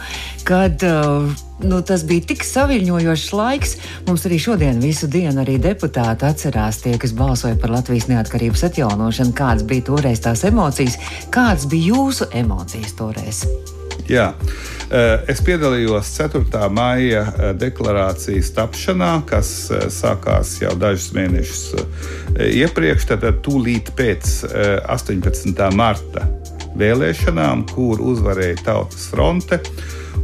kad 0.49 0.81
uh, 0.81 1.29
nu, 1.61 1.85
tas 1.85 2.01
bija 2.09 2.33
tik 2.33 2.41
saviņojošs 2.41 3.31
laiks. 3.37 3.77
Mums 4.09 4.25
arī 4.25 4.41
šodien 4.41 4.81
visu 4.81 5.05
dienu 5.05 5.45
arī 5.45 5.61
deputāti 5.61 6.25
atcerās 6.25 6.81
tie, 6.81 6.97
kas 6.97 7.13
balsoja 7.13 7.53
par 7.61 7.77
Latvijas 7.77 8.09
neatkarības 8.09 8.65
atjaunošanu, 8.71 9.29
kādas 9.37 9.69
bija 9.69 9.93
toreiz 9.93 10.25
tās 10.25 10.41
emocijas, 10.49 10.97
kādas 11.29 11.69
bija 11.69 11.93
jūsu 11.93 12.33
emocijas 12.33 12.97
toreiz. 12.97 13.45
Jā. 14.09 14.31
Eh, 14.89 15.29
es 15.29 15.41
piedalījos 15.45 16.09
4. 16.17 16.63
maija 16.73 17.21
eh, 17.29 17.51
deklarācijas 17.61 18.49
tapšanā, 18.57 19.11
kas 19.29 19.51
eh, 19.69 19.85
sākās 19.93 20.55
jau 20.63 20.73
dažus 20.81 21.11
mēnešus 21.13 21.61
iepriekš, 22.39 23.05
tad 23.11 23.27
tūlīt 23.45 23.93
pēc 23.97 24.31
18. 24.89 25.61
marta 25.77 26.25
vēlēšanām, 26.79 27.67
kur 27.73 28.01
uzvarēja 28.01 28.63
Tautas 28.65 29.09
fronte. 29.11 29.61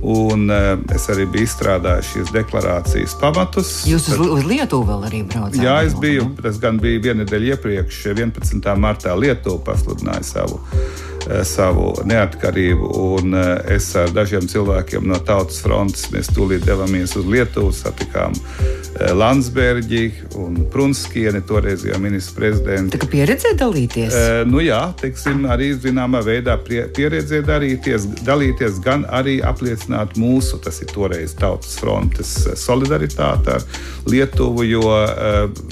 Un 0.05 0.51
es 0.93 1.07
arī 1.09 1.23
biju 1.33 1.47
izstrādājis 1.47 2.11
šīs 2.11 2.33
deklarācijas 2.35 3.15
pamatus. 3.17 3.71
Jūs 3.89 4.11
uz, 4.13 4.19
uz 4.21 4.43
Lietuvu 4.45 4.85
vēl 4.91 5.07
arī 5.07 5.23
braucāt? 5.25 5.57
Jā, 5.57 5.79
es 5.87 5.95
biju. 5.97 6.27
Tas 6.43 6.59
gan 6.61 6.77
bija 6.83 7.01
viena 7.07 7.23
nedēļa 7.23 7.55
iepriekš, 7.55 8.03
11. 8.11 8.75
martā 8.77 9.15
Lietuva 9.17 9.63
pasludināja 9.71 10.27
savu 10.27 10.61
Eh, 11.14 11.14
savu 11.43 11.93
neatkarību. 12.05 12.89
Un 13.15 13.33
eh, 13.33 13.75
es 13.75 13.89
ar 13.97 14.11
dažiem 14.13 14.47
cilvēkiem 14.49 15.07
no 15.09 15.19
Tautas 15.25 15.61
frontes 15.63 16.09
mēs 16.13 16.29
tūlīt 16.35 16.65
devāmies 16.67 17.15
uz 17.19 17.27
Lietuvu, 17.29 17.71
satikām 17.75 18.35
eh, 18.35 19.11
Landsbergi 19.15 20.03
un 20.41 20.59
Prunskieni, 20.71 21.41
toreizējā 21.47 21.97
ministra 22.01 22.41
prezidenta. 22.41 22.95
Tā 22.95 23.01
kā 23.01 23.09
pieredzē 23.11 23.55
dalīties? 23.59 24.15
Nu 24.49 24.61
jā, 24.63 24.81
teiksim, 24.99 25.45
arī 25.51 25.71
zināmā 25.79 26.21
veidā 26.25 26.57
pieredzē 26.65 27.41
darīties, 27.45 28.07
dalīties, 28.25 28.79
gan 28.85 29.05
arī 29.09 29.39
apliecināt 29.45 30.17
mūsu, 30.19 30.59
tas 30.63 30.81
ir 30.83 30.91
toreiz 30.93 31.35
Tautas 31.39 31.77
frontes 31.81 32.35
solidaritāti 32.59 33.55
ar 33.55 33.65
Lietuvu, 34.09 34.65
jo 34.67 34.83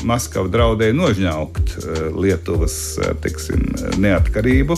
Maskava 0.07 0.49
draudēja 0.51 0.95
nožņaukt 0.97 1.75
Lietuvas 2.17 2.77
teiksim, 3.23 3.67
neatkarību. 4.01 4.77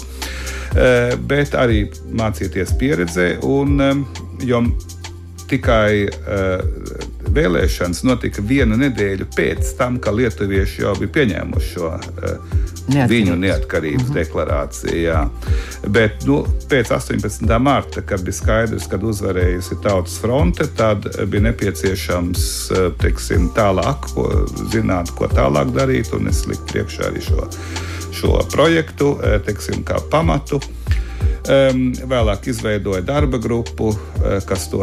Eh, 0.76 1.14
bet 1.16 1.54
arī 1.56 1.86
mācīties 2.20 2.74
pieredzē. 2.80 3.30
Un, 3.48 3.80
jo 4.44 4.60
tikai 5.48 6.08
uh, 6.10 6.64
vēlēšanas 7.36 8.04
notika 8.08 8.44
vienu 8.46 8.78
nedēļu 8.80 9.28
pēc 9.36 9.76
tam, 9.80 10.00
kad 10.04 10.18
lietuvieši 10.18 10.82
jau 10.82 10.96
bija 11.00 11.14
pieņēmuši 11.20 11.72
šo 11.74 11.92
uh, 11.92 12.00
Neatkarības. 12.86 13.12
viņu 13.12 13.36
neatkarības 13.42 14.04
mm 14.04 14.10
-hmm. 14.10 14.20
deklarāciju. 14.20 14.98
Jā. 15.02 15.22
Bet 15.88 16.26
nu, 16.26 16.42
pēc 16.70 16.92
18. 16.96 17.60
marta, 17.60 18.02
kad 18.02 18.24
bija 18.24 18.40
skaidrs, 18.40 18.88
ka 18.88 18.98
uzvarējusi 19.02 19.82
Tautas 19.84 20.20
fronte, 20.22 20.68
tad 20.78 21.08
bija 21.26 21.50
nepieciešams 21.50 22.72
teiksim, 23.02 23.50
tālāk 23.58 24.14
ko, 24.14 24.30
zināt, 24.72 25.12
ko 25.18 25.28
tālāk 25.28 25.74
darīt, 25.74 26.14
un 26.14 26.28
es 26.28 26.46
liku 26.48 26.66
priekšā 26.72 27.10
arī 27.10 27.22
šo 27.26 27.50
šo 28.16 28.40
projektu 28.52 29.18
e, 29.24 29.40
teiksim, 29.46 29.84
kā 29.84 30.00
pamatu. 30.12 30.60
Um, 31.46 31.92
vēlāk 32.10 32.48
izveidoja 32.50 33.04
darba 33.06 33.38
grupu, 33.38 33.92
e, 33.94 34.40
kas 34.50 34.66
to 34.72 34.82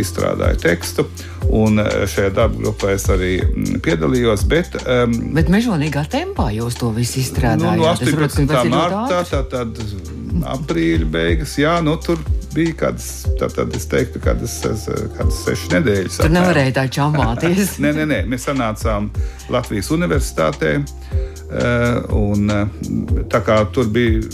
izstrādāja 0.00 0.56
tekstu. 0.62 1.04
Un 1.52 1.78
šajā 2.08 2.30
darba 2.34 2.62
grupā 2.62 2.94
es 2.96 3.04
arī 3.12 3.34
piedalījos. 3.84 4.46
Bet, 4.48 4.78
um, 4.88 5.12
bet 5.36 5.52
mežonīgā 5.52 6.06
tempā 6.12 6.48
jūs 6.56 6.78
to 6.80 6.90
visu 6.96 7.20
izstrādājāt? 7.20 7.76
Nu, 7.76 7.84
no 7.84 7.92
18. 7.92 8.72
martā, 8.72 9.20
tad, 9.28 9.52
tad 9.52 10.46
aprīļa 10.56 11.10
beigas, 11.12 11.56
jā, 11.60 11.76
nu 11.84 11.96
tur 12.02 12.20
bija 12.56 12.74
kādas, 12.86 13.26
tad 13.40 13.76
es 13.76 13.86
teiktu, 13.90 14.20
kādas, 14.24 14.58
kādas 15.16 15.40
sešas 15.44 15.72
nedēļas. 15.74 16.18
Tur 16.22 16.32
nevarēja 16.32 16.74
tā 16.80 16.86
čamāties. 16.98 17.76
nē, 17.84 17.92
nē, 18.00 18.06
nē, 18.12 18.20
mēs 18.32 18.48
sanācām 18.48 19.10
Latvijas 19.52 19.92
universitātē. 19.94 20.78
Eh, 21.46 22.14
un, 22.16 22.50
eh, 22.50 22.66
tā 23.30 23.38
kā 23.46 23.60
tur 23.70 23.86
bija 23.92 24.24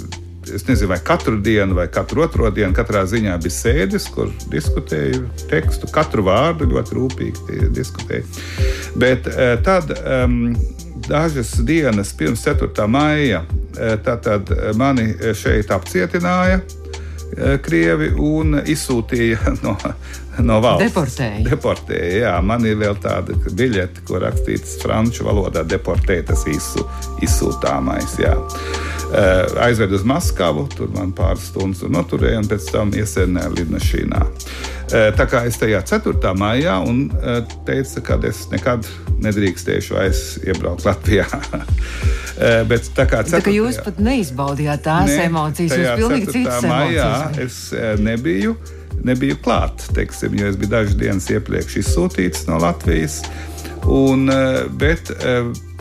es 0.55 0.67
nezinu, 0.67 0.89
vai 0.91 0.99
katru 1.05 1.37
dienu, 1.41 1.77
vai 1.79 1.87
katru 1.93 2.25
otro 2.25 2.51
dienu, 2.51 2.75
katrā 2.77 3.05
ziņā 3.09 3.37
bija 3.43 3.57
sēdes, 3.57 4.09
kur 4.15 4.31
diskutēju 4.53 5.25
tekstu, 5.51 5.91
katru 5.93 6.27
vārdu 6.27 6.69
ļoti 6.73 6.99
rūpīgi 6.99 7.71
diskutēju. 7.77 8.45
Bet 8.99 9.29
eh, 9.33 9.57
tad 9.65 9.95
um, 10.03 10.55
dažas 11.09 11.55
dienas 11.67 12.13
pirms 12.19 12.45
4. 12.47 12.87
maija 12.87 13.45
tad 14.05 14.51
mani 14.77 15.15
šeit 15.35 15.71
apcietināja. 15.73 16.61
Krievi 17.65 18.11
un 18.21 18.59
izsūtīja 18.69 19.55
no, 19.65 19.73
no 20.41 20.61
valsts. 20.65 20.87
Deportēja. 20.89 21.45
Deportēja. 21.47 22.13
Jā, 22.23 22.33
man 22.45 22.65
ir 22.69 22.79
vēl 22.81 22.97
tāda 23.03 23.37
biļete, 23.37 24.05
ko 24.09 24.23
rakstīts 24.23 24.79
franču 24.83 25.27
valodā. 25.29 25.65
Deportēja 25.69 26.31
tas 26.33 26.47
izsū, 26.51 26.87
izsūtāmais. 27.25 28.17
Jā. 28.23 28.37
Uh, 29.13 29.45
aizvedu 29.61 29.99
uz 29.99 30.07
Maskavu, 30.09 30.65
tur 30.73 30.89
man 30.95 31.11
pāris 31.13 31.51
stundas 31.51 31.85
noturēja, 31.93 32.39
un 32.41 32.49
pēc 32.49 32.71
tam 32.73 32.95
iesēdināja 32.97 33.53
lidmašīnā. 33.59 34.23
Uh, 34.23 35.11
tā 35.19 35.27
kā 35.29 35.43
es 35.51 35.61
tajā 35.61 35.83
4. 35.85 36.33
maijā 36.41 36.79
un 36.89 37.05
uh, 37.19 37.43
teicu, 37.69 38.01
ka 38.07 38.17
es 38.29 38.47
nekad 38.53 38.89
nedrīkstēšu 39.23 39.99
vairs 39.99 40.23
iebraukt 40.47 40.89
Latvijā. 40.89 41.29
Bet 42.71 42.89
tā 42.97 43.05
kā, 43.07 43.21
4. 43.29 43.45
tā 43.45 43.53
jūs 43.53 43.77
pat 43.85 44.01
neizbaudījāt 44.03 44.81
tās 44.89 45.11
ne, 45.13 45.27
emocijas, 45.29 45.77
jūs 45.77 46.01
pilnīgi 46.01 46.33
citas 46.33 46.65
maijā 46.65 47.11
es 47.45 47.59
nebiju. 48.01 48.57
Nebiju 49.05 49.39
klāt, 49.45 49.87
teiksim, 49.97 50.37
jo 50.39 50.51
es 50.51 50.59
biju 50.61 50.75
dažas 50.77 50.97
dienas 51.01 51.31
iepriekš 51.33 51.81
izsūtīts 51.83 52.47
no 52.51 52.61
Latvijas. 52.63 53.23
Un, 53.91 54.31
bet 54.79 55.11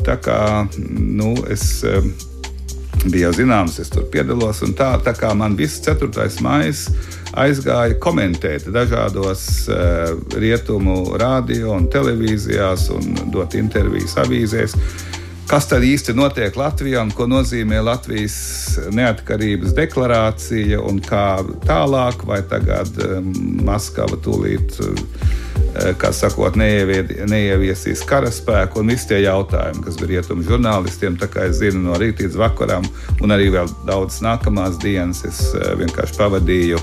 tā 0.01 0.15
kā 0.25 0.41
nu, 0.89 1.35
es 1.53 1.83
bija 3.05 3.29
jau 3.29 3.33
zināms, 3.39 3.79
es 3.81 3.89
tur 3.93 4.05
piedalos, 4.13 4.61
tā, 4.77 4.93
tā 5.05 5.13
kā 5.17 5.31
man 5.37 5.55
viss 5.57 5.81
4. 5.85 6.27
maija 6.45 6.73
aizgāja 7.39 7.95
komentēt 8.03 8.67
dažādos 8.73 9.45
uh, 9.71 10.11
rietumu 10.35 11.15
radio 11.19 11.75
un 11.77 11.87
televīzijās 11.91 12.89
un 12.95 13.15
dot 13.31 13.55
intervijas 13.55 14.17
avīzēs. 14.19 14.75
Kas 15.51 15.65
tad 15.67 15.83
īsti 15.83 16.13
notiek 16.15 16.55
Latvijā 16.55 17.01
un 17.03 17.09
ko 17.11 17.25
nozīmē 17.27 17.81
Latvijas 17.83 18.35
neatkarības 18.95 19.73
deklarācija 19.75 20.79
un 20.87 21.01
kā 21.03 21.41
tālāk, 21.65 22.23
vai 22.23 22.37
tagad 22.47 22.95
um, 23.03 23.27
Maskava 23.67 24.15
tūlīt, 24.23 24.79
uh, 24.79 25.91
kā 25.99 26.13
sakot, 26.15 26.55
neieviesīs 26.55 28.05
karaspēku 28.07 28.79
un 28.79 28.93
visi 28.93 29.09
tie 29.11 29.19
jautājumi, 29.25 29.83
kas 29.83 29.99
bija 29.99 30.13
rietumu 30.13 30.47
žurnālistiem, 30.47 31.19
tā 31.19 31.27
kā 31.27 31.49
es 31.49 31.59
zinu 31.59 31.83
no 31.89 31.99
rīta 31.99 32.23
līdz 32.23 32.39
vakaram 32.39 32.87
un 33.19 33.35
arī 33.35 33.51
vēl 33.51 33.75
daudz 33.91 34.23
nākamās 34.23 34.79
dienas 34.79 35.25
es 35.27 35.49
uh, 35.51 35.73
vienkārši 35.83 36.15
pavadīju 36.15 36.79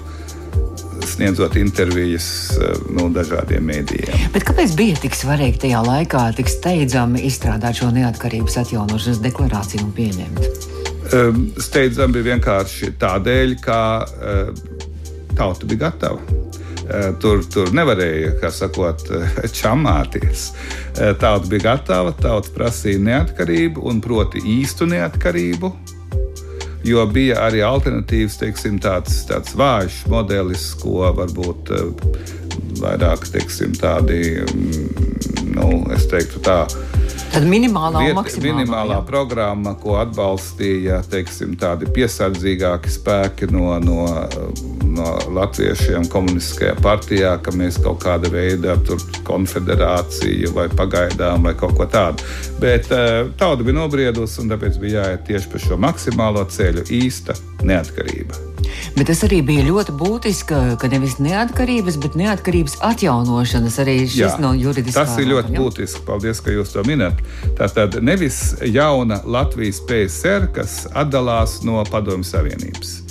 sniedzot 1.18 1.56
intervijas 1.56 2.50
eh, 2.50 2.76
nu, 2.94 3.08
dažādiem 3.10 3.64
mēdījiem. 3.66 4.28
Bet 4.34 4.46
kāpēc 4.46 4.76
bija 4.78 4.98
tik 5.02 5.16
svarīgi 5.18 5.64
tajā 5.66 5.80
laikā, 5.82 6.28
tik 6.38 6.50
steidzami 6.52 7.25
izstrādāt 7.26 7.80
šo 7.80 7.90
neatkarības 7.96 8.60
atjaunošanas 8.62 9.18
deklarāciju 9.25 9.88
un 9.88 9.94
pieņemt? 9.96 10.44
Ehm, 11.08 11.48
steidzami 11.58 12.14
bija 12.14 12.37
vienkārši 12.37 12.92
tādēļ, 13.02 13.56
ka 13.64 13.80
eh, 14.06 14.52
tauta 15.34 15.66
bija 15.66 15.88
gatava. 15.88 16.38
Eh, 16.88 17.10
tur, 17.20 17.42
tur 17.50 17.75
nevarēja, 17.75 18.37
kā 18.38 18.52
sakot, 18.54 19.02
čamāties. 19.58 20.52
Tauta 20.94 21.50
bija 21.50 21.72
gatava, 21.72 22.14
tauta 22.14 22.54
prasīja 22.54 23.02
neatkarību, 23.10 23.82
un 23.90 23.98
proti 24.04 24.44
īstu 24.54 24.87
neatkarību, 24.87 25.75
jo 26.87 27.04
bija 27.12 27.40
arī 27.47 27.62
alternatīvs, 27.66 28.38
teiksim, 28.40 28.78
tāds, 28.82 29.23
tāds 29.28 29.54
vājš 29.58 30.02
modelis, 30.12 30.70
ko 30.80 31.08
varbūt 31.16 31.73
eh, 31.75 32.04
vairāk 32.82 33.26
teiksim, 33.35 33.75
tādi, 33.78 34.44
mm, 34.44 35.50
nu, 35.56 35.70
es 35.94 36.06
teiktu, 36.11 36.42
tā. 36.44 36.62
Tad 37.32 37.44
minimālā, 37.47 38.02
viet, 38.08 38.38
minimālā 38.42 38.99
programma, 39.06 39.75
ko 39.78 39.99
atbalstīja 40.00 41.02
teiksim, 41.11 41.54
tādi 41.61 41.88
piesardzīgāki 41.94 42.92
spēki 42.92 43.50
no, 43.52 43.75
no, 43.85 44.06
no 44.97 45.12
latviešiem 45.37 46.08
komunistiskajā 46.12 46.75
partijā, 46.82 47.37
ka 47.44 47.54
mēs 47.56 47.80
kaut 47.85 48.00
kāda 48.04 48.30
veida 48.32 48.78
konfederāciju 49.28 50.54
vai 50.56 50.68
pagaidām 50.73 51.47
vai 51.47 51.54
kaut 51.58 51.76
ko 51.78 51.88
tādu. 51.90 52.25
Bet 52.62 52.90
uh, 52.94 53.28
tauta 53.38 53.62
bija 53.62 53.80
nobriedusi 53.82 54.42
un 54.42 54.54
tāpēc 54.54 54.80
bija 54.82 55.04
jāiet 55.04 55.26
tieši 55.28 55.52
pa 55.52 55.62
šo 55.68 55.80
maksimālo 55.85 56.47
ceļu- 56.49 56.88
īsta 57.02 57.37
neatkarība. 57.62 58.57
Bet 58.96 59.10
tas 59.10 59.22
arī 59.26 59.40
bija 59.46 59.64
ļoti 59.66 59.94
būtiski, 59.98 60.60
ka 60.80 60.90
nevis 60.92 61.18
neatkarības, 61.22 61.98
bet 62.02 62.16
neatkarības 62.18 62.78
atjaunošanas 62.88 63.80
arī 63.84 63.98
šis 64.06 64.20
Jā, 64.20 64.30
no 64.42 64.52
juridiskā. 64.58 65.04
Tas 65.04 65.18
ir 65.20 65.30
ļoti 65.32 65.54
jā? 65.54 65.62
būtiski. 65.62 66.04
Paldies, 66.08 66.42
ka 66.44 66.54
jūs 66.54 66.75
to 66.75 66.84
minat. 66.88 67.20
Tātad 67.58 67.98
nevis 68.04 68.56
jauna 68.64 69.22
Latvijas 69.26 69.82
PSR, 69.88 70.50
kas 70.54 70.80
atdalās 70.94 71.60
no 71.66 71.82
Padomju 71.88 72.26
Savienības. 72.28 73.07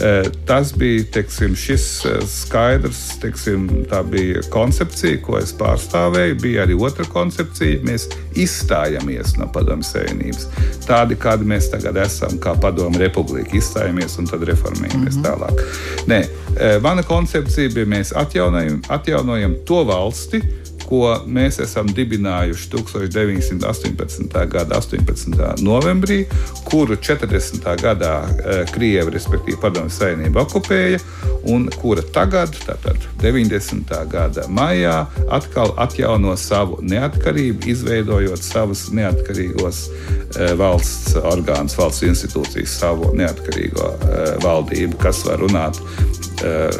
Eh, 0.00 0.22
tas 0.46 0.72
bija 0.76 1.04
teiksim, 1.12 1.56
šis 1.56 2.04
eh, 2.04 2.22
skaidrs, 2.28 3.00
teiksim, 3.20 3.66
tā 3.90 4.00
bija 4.08 4.40
koncepcija, 4.50 5.18
ko 5.20 5.36
es 5.38 5.52
pārstāvēju. 5.58 6.38
Bija 6.40 6.62
arī 6.64 6.78
otra 6.80 7.04
koncepcija. 7.04 7.82
Mēs 7.84 8.06
izstājamies 8.32 9.34
no 9.36 9.50
Padomju 9.52 9.84
Savienības. 9.84 10.46
Tādi, 10.86 11.18
kādi 11.20 11.48
mēs 11.52 11.68
tagad 11.74 12.00
esam, 12.00 12.38
kā 12.40 12.54
Padomju 12.60 13.02
Republika, 13.02 13.52
izstājamies 13.56 14.16
un 14.18 14.30
tad 14.30 14.46
reformējamies 14.48 15.18
mm 15.18 15.22
-hmm. 15.22 15.28
tālāk. 15.28 15.60
Nē, 16.06 16.20
eh, 16.56 16.80
mana 16.80 17.02
koncepcija 17.02 17.68
bija, 17.74 17.86
mēs 17.86 18.12
atjaunojam, 18.16 18.82
atjaunojam 18.88 19.54
to 19.66 19.84
valsti, 19.84 20.40
ko 20.90 21.04
mēs 21.30 21.60
esam 21.62 21.88
dibinājuši 21.94 22.68
1918. 22.72 24.38
gada 24.50 24.80
18. 24.80 25.62
novembrī, 25.62 26.24
kuru 26.66 26.96
40. 26.98 27.68
gadā 27.80 28.14
eh, 28.26 28.64
Krievija, 28.74 29.06
respektīvi 29.14 29.60
Padomju 29.62 29.94
Savienība, 29.94 30.42
okupēja, 30.42 30.98
un 31.50 31.68
kura 31.78 32.02
tagad, 32.14 32.56
tātad 32.66 33.06
90. 33.22 33.94
gada 34.10 34.48
maijā, 34.50 35.04
atkal 35.30 35.76
atjauno 35.80 36.34
savu 36.40 36.80
neatkarību, 36.82 37.70
izveidojot 37.70 38.42
savus 38.42 38.88
neatkarīgos 38.96 39.84
eh, 39.86 40.54
valsts 40.58 41.14
orgānus, 41.22 41.78
valsts 41.78 42.08
institūcijas, 42.10 42.78
savu 42.82 43.14
neatkarīgo 43.18 43.92
eh, 43.94 44.32
valdību, 44.42 44.98
kas 45.06 45.22
var 45.28 45.38
runāt 45.44 45.78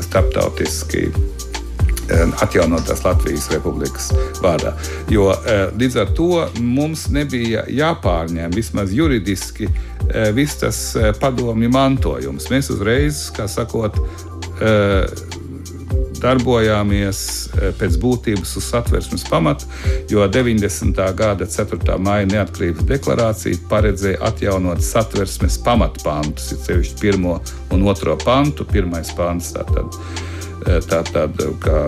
starptautiski 0.01 1.11
atjaunotās 2.42 3.05
Latvijas 3.05 3.51
Republikas 3.53 4.11
vārdā. 4.42 4.75
Jo 5.12 5.31
eh, 5.35 5.68
līdz 5.79 6.01
ar 6.03 6.14
to 6.16 6.46
mums 6.61 7.09
nebija 7.12 7.64
jāpārņem 7.70 8.55
vismaz 8.55 8.94
juridiski 8.94 9.68
eh, 9.68 10.31
viss 10.37 10.61
tas 10.62 10.81
padomju 11.20 11.70
mantojums. 11.73 12.51
Mēs 12.53 12.73
uzreiz, 12.75 13.29
kā 13.37 13.49
sakot, 13.51 13.96
darbojāmies 16.20 17.20
pēc 17.81 17.96
būtības 18.01 18.53
uz 18.61 18.66
satversmes 18.68 19.25
pamata, 19.31 19.68
jo 20.11 20.27
90. 20.29 21.01
gada 21.16 21.49
4. 21.49 21.96
maija 22.03 22.29
neatkarības 22.29 22.85
deklarācija 22.90 23.62
paredzēja 23.70 24.20
atjaunot 24.29 24.85
satversmes 24.85 25.57
pamatpantus, 25.64 26.51
ir 26.53 26.64
sevišķi 26.66 27.01
pirmo 27.01 27.38
un 27.73 27.87
otro 27.88 28.18
pantu. 28.20 28.68
Pirmais 28.68 29.14
pants 29.16 29.55
tātad 29.57 29.96
Tātad, 30.61 31.38
kā, 31.62 31.79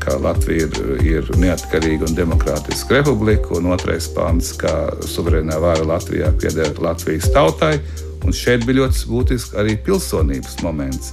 kā 0.00 0.14
Latvija 0.22 0.68
ir, 0.68 0.78
ir 1.04 1.28
neatkarīga 1.40 2.08
un 2.08 2.16
demokrātiska 2.16 3.00
republika, 3.00 3.52
un 3.58 3.68
otrais 3.74 4.08
pāns, 4.14 4.54
kā 4.58 4.72
suverēnā 5.08 5.58
vara 5.60 5.84
Latvijā 5.86 6.32
pieder 6.40 6.72
Latvijas 6.82 7.28
tautai. 7.34 7.76
Un 8.22 8.34
šeit 8.36 8.62
bija 8.62 8.84
ļoti 8.84 9.08
būtisks 9.10 9.56
arī 9.58 9.74
pilsonības 9.82 10.60
moments, 10.62 11.10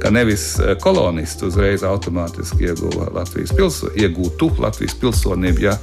ka 0.00 0.12
nevis 0.14 0.44
kolonisti 0.84 1.48
uzreiz 1.48 1.82
automātiski 1.82 2.70
ieguva 2.70 3.08
Latvijas, 3.16 3.50
pilso, 3.58 3.90
iegūtu 3.98 4.52
Latvijas 4.62 4.94
pilsonību, 5.02 5.64
ja 5.66 5.74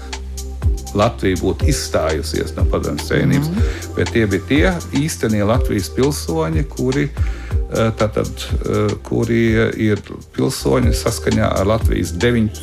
Latvija 0.96 1.38
būtu 1.44 1.68
izstājusies 1.70 2.56
no 2.56 2.64
Padomju 2.72 3.06
Savienības, 3.06 3.52
mm 3.52 3.76
bet 4.00 4.14
tie 4.16 4.24
bija 4.32 4.44
tie 4.48 5.02
īstenie 5.02 5.44
Latvijas 5.44 5.90
pilsoņi, 5.92 6.64
kuri 6.72 7.10
Eh, 7.10 7.49
tātad, 7.70 8.30
eh, 8.66 8.96
kuri 9.06 9.44
ir 9.78 10.02
pilsoņi 10.34 10.94
saskaņā 10.98 11.52
ar 11.60 11.68
Latvijas 11.70 12.12
9, 12.18 12.58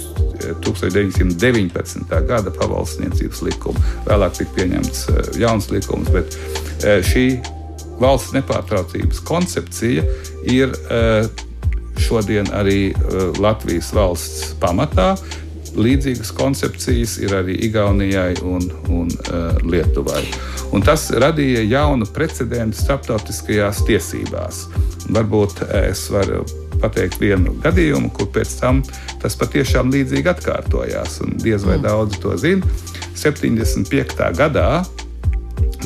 1919. 0.64 2.10
Eh, 2.10 2.22
gada 2.26 2.50
pavalsniecības 2.50 3.42
likumu. 3.46 3.82
Vēlāk 4.06 4.38
tika 4.40 4.50
pieņemts 4.58 5.06
jauns 5.38 5.70
likums, 5.70 6.10
bet 6.10 6.36
šī 6.82 7.40
valsts 8.00 8.34
nepārtraucības 8.34 9.22
koncepcija 9.24 10.02
ir 10.44 10.74
šodien 11.96 12.50
arī 12.52 12.92
Latvijas 13.40 13.92
valsts 13.96 14.54
pamatā. 14.60 15.16
Līdzīgas 15.76 16.32
koncepcijas 16.36 17.16
ir 17.18 17.32
arī 17.36 17.56
Igaunijai 17.68 18.36
un, 18.42 18.68
un 18.88 19.08
Lietuvai. 19.64 20.24
Un 20.74 20.83
tas 20.85 21.09
radīja 21.14 21.62
jaunu 21.66 22.07
precedentu 22.14 22.81
starptautiskajās 22.81 23.85
tiesībās. 23.87 24.64
Varbūt 25.14 25.62
es 25.79 26.07
varu 26.11 26.42
pateikt 26.83 27.20
vienu 27.22 27.55
gadījumu, 27.62 28.11
kur 28.16 28.29
pēc 28.35 28.59
tam 28.61 28.83
tas 29.22 29.38
patiešām 29.38 29.92
līdzīgi 29.94 30.33
atkārtojās. 30.33 31.20
Diez 31.42 31.64
vai 31.64 31.79
mm. 31.79 31.87
daudz 31.87 32.20
to 32.22 32.35
zina. 32.40 32.66
75. 33.16 34.18
gadā 34.37 34.68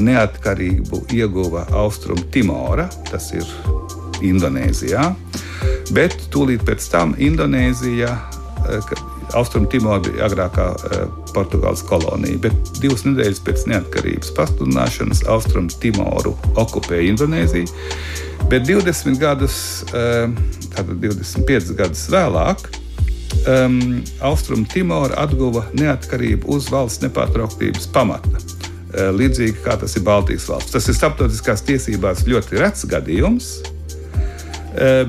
neatkarību 0.00 1.04
ieguva 1.14 1.66
Austrum 1.76 2.20
Timora, 2.32 2.88
tas 3.10 3.30
ir 3.36 3.46
Indonēzijā, 4.24 5.04
bet 5.94 6.16
tūlīt 6.32 6.64
pēc 6.66 6.88
tam 6.92 7.14
Indonēzija, 7.18 8.10
eh, 9.30 9.38
Austrum 9.38 9.66
Timora 9.70 10.02
bija 10.04 10.26
agrākā 10.28 10.66
uh, 10.74 11.06
Portugāles 11.34 11.82
kolonija, 11.86 12.38
bet 12.48 12.72
divas 12.82 13.04
nedēļas 13.06 13.40
pēc 13.46 13.64
neatkarības 13.70 14.34
pasludināšanas 14.36 15.24
Austrum 15.30 15.70
Timoru 15.82 16.34
okupēja 16.60 17.08
Indonēzija. 17.12 17.70
Bet 18.50 18.66
20 18.68 19.18
gadus, 19.20 19.56
uh, 19.94 20.28
tātad 20.74 20.96
25 21.02 21.74
gadus 21.78 22.06
vēlāk, 22.12 22.68
um, 23.46 23.80
Austrum 24.26 24.64
Timora 24.68 25.18
atguva 25.24 25.66
neatkarību 25.78 26.50
uz 26.50 26.70
valsts 26.72 27.04
nepārtrauktības 27.04 27.90
pamata. 27.94 28.36
Uh, 28.90 29.10
līdzīgi 29.14 29.62
kā 29.64 29.76
tas 29.80 29.94
ir 29.96 30.06
Baltijas 30.06 30.48
valsts. 30.50 30.74
Tas 30.74 30.88
ir 30.90 30.98
starptautiskās 30.98 31.62
tiesībās 31.68 32.26
ļoti 32.26 32.58
rets 32.58 32.88
gadījums. 32.90 33.60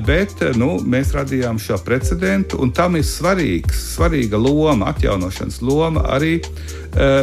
Bet 0.06 0.40
nu, 0.58 0.72
mēs 0.90 1.12
radījām 1.14 1.60
šo 1.62 1.76
precedentu, 1.86 2.58
un 2.64 2.72
tam 2.74 2.96
ir 2.98 3.04
svarīgs, 3.06 3.78
svarīga 3.94 4.40
loma, 4.40 4.90
atjaunošanas 4.90 5.60
loma 5.62 6.02
arī 6.16 6.40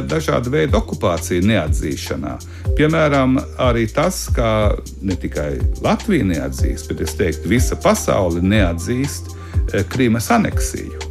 dažādu 0.09 0.53
veidu 0.53 0.79
okupāciju 0.79 1.43
neatzīšanā. 1.49 2.37
Piemēram, 2.79 3.35
arī 3.59 3.89
tas, 3.91 4.21
ka 4.31 4.71
ne 5.03 5.19
tikai 5.19 5.59
Latvija 5.83 6.29
neatzīst, 6.31 6.87
bet 6.93 7.03
es 7.09 7.19
teiktu, 7.19 7.51
visa 7.51 7.75
pasaule 7.83 8.41
neatzīst 8.41 9.35
Krīmas 9.91 10.31
aneksiju 10.33 11.09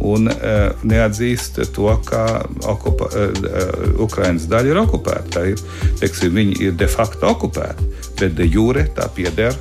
un 0.00 0.30
uh, 0.30 0.72
neatzīst 0.86 1.60
to, 1.74 1.90
ka 2.08 2.24
okupa, 2.68 3.10
uh, 3.12 3.98
Ukraiņas 4.00 4.48
daļa 4.50 4.72
ir 4.72 4.80
okupēta. 4.82 5.26
Tā 5.34 5.42
ir, 5.52 5.64
teiksim, 6.00 6.36
viņi 6.36 6.60
ir 6.68 6.78
de 6.80 6.88
facto 6.90 7.34
okupēti, 7.34 7.90
bet 8.20 8.36
de 8.38 8.48
jure 8.48 8.86
tā 8.96 9.10
pieder 9.14 9.56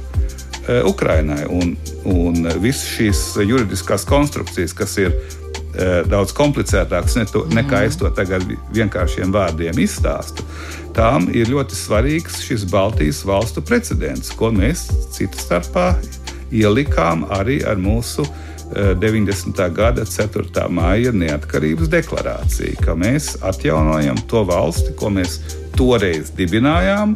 uh, 0.67 0.82
Ukraiņai. 0.89 1.43
Un, 1.54 1.76
un 2.10 2.50
visas 2.63 2.88
šīs 2.95 3.22
juridiskās 3.45 4.06
konstrukcijas, 4.10 4.76
kas 4.78 4.98
ir 5.02 5.13
uh, 5.13 6.02
daudz 6.10 6.34
komplicētākas 6.38 7.19
ne 7.19 7.26
to, 7.30 7.45
nekā 7.54 7.86
es 7.88 8.00
to 8.00 8.12
tagad 8.15 8.45
vienkāršiem 8.76 9.34
vārdiem 9.36 9.80
izstāstu, 9.84 10.45
tām 10.98 11.30
ir 11.36 11.52
ļoti 11.54 11.78
svarīgs 11.78 12.41
šis 12.45 12.67
Baltijas 12.72 13.24
valstu 13.28 13.63
precedents, 13.65 14.34
ko 14.36 14.54
mēs 14.56 14.88
citu 15.15 15.41
starpā 15.41 15.93
ielikām 16.50 17.28
arī 17.36 17.62
ar 17.67 17.78
mūsu 17.82 18.26
uh, 18.26 18.38
90. 18.76 19.74
gada 19.74 20.06
4. 20.06 20.67
māja 20.69 21.12
neatkarības 21.13 21.89
deklarācija, 21.89 22.78
ka 22.84 22.93
mēs 22.93 23.34
atjaunojam 23.41 24.19
to 24.30 24.43
valsti, 24.45 24.93
ko 25.00 25.10
mēs 25.13 25.39
toreiz 25.78 26.30
dibinājām 26.38 27.15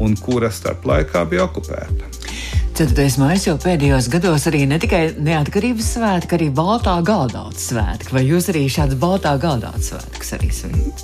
un 0.00 0.16
kura 0.18 0.50
starp 0.50 0.86
laikā 0.88 1.22
bija 1.30 1.46
okupēta. 1.46 2.19
4. 2.80 3.18
maija 3.20 3.42
jau 3.44 3.52
pēdējos 3.60 4.06
gados 4.08 4.46
arī 4.48 4.62
ne 4.64 4.78
tikai 4.80 5.10
neatkarības 5.20 5.88
svētki, 5.98 6.32
arī 6.38 6.46
baltā 6.56 6.94
galdauts 7.04 7.66
svētki. 7.68 8.14
Vai 8.16 8.22
jūs 8.24 8.46
arī 8.48 8.62
šāds 8.72 8.96
baltā 8.96 9.34
galdauts 9.42 9.90
svētks 9.90 10.32
arī 10.38 10.48
svinat? 10.56 11.02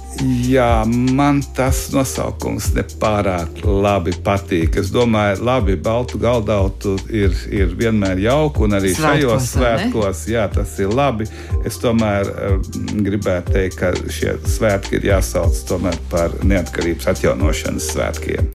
Jā, 0.48 0.86
man 0.88 1.42
tas 1.58 1.82
nosaukums 1.92 2.70
nepārāk 2.78 3.60
labi 3.68 4.16
patīk. 4.24 4.78
Es 4.80 4.88
domāju, 4.94 5.42
labi, 5.44 5.76
baltu 5.76 6.16
galdautu 6.22 6.94
ir, 7.12 7.36
ir 7.52 7.76
vienmēr 7.76 8.24
jauki 8.24 8.64
un 8.64 8.78
arī 8.80 8.94
svētkos, 8.96 9.20
šajos 9.20 9.52
svētkos, 9.52 10.24
jā, 10.32 10.46
tas 10.56 10.72
ir 10.80 10.96
labi. 10.96 11.28
Es 11.68 11.76
tomēr 11.82 12.32
um, 12.32 12.64
gribētu 13.04 13.58
teikt, 13.58 13.82
ka 13.82 13.92
šie 14.08 14.38
svētki 14.48 14.96
ir 14.96 15.10
jāsauc 15.12 15.60
tomēr 15.68 16.00
par 16.08 16.40
neatkarības 16.40 17.12
atjaunošanas 17.12 17.92
svētkiem. 17.92 18.54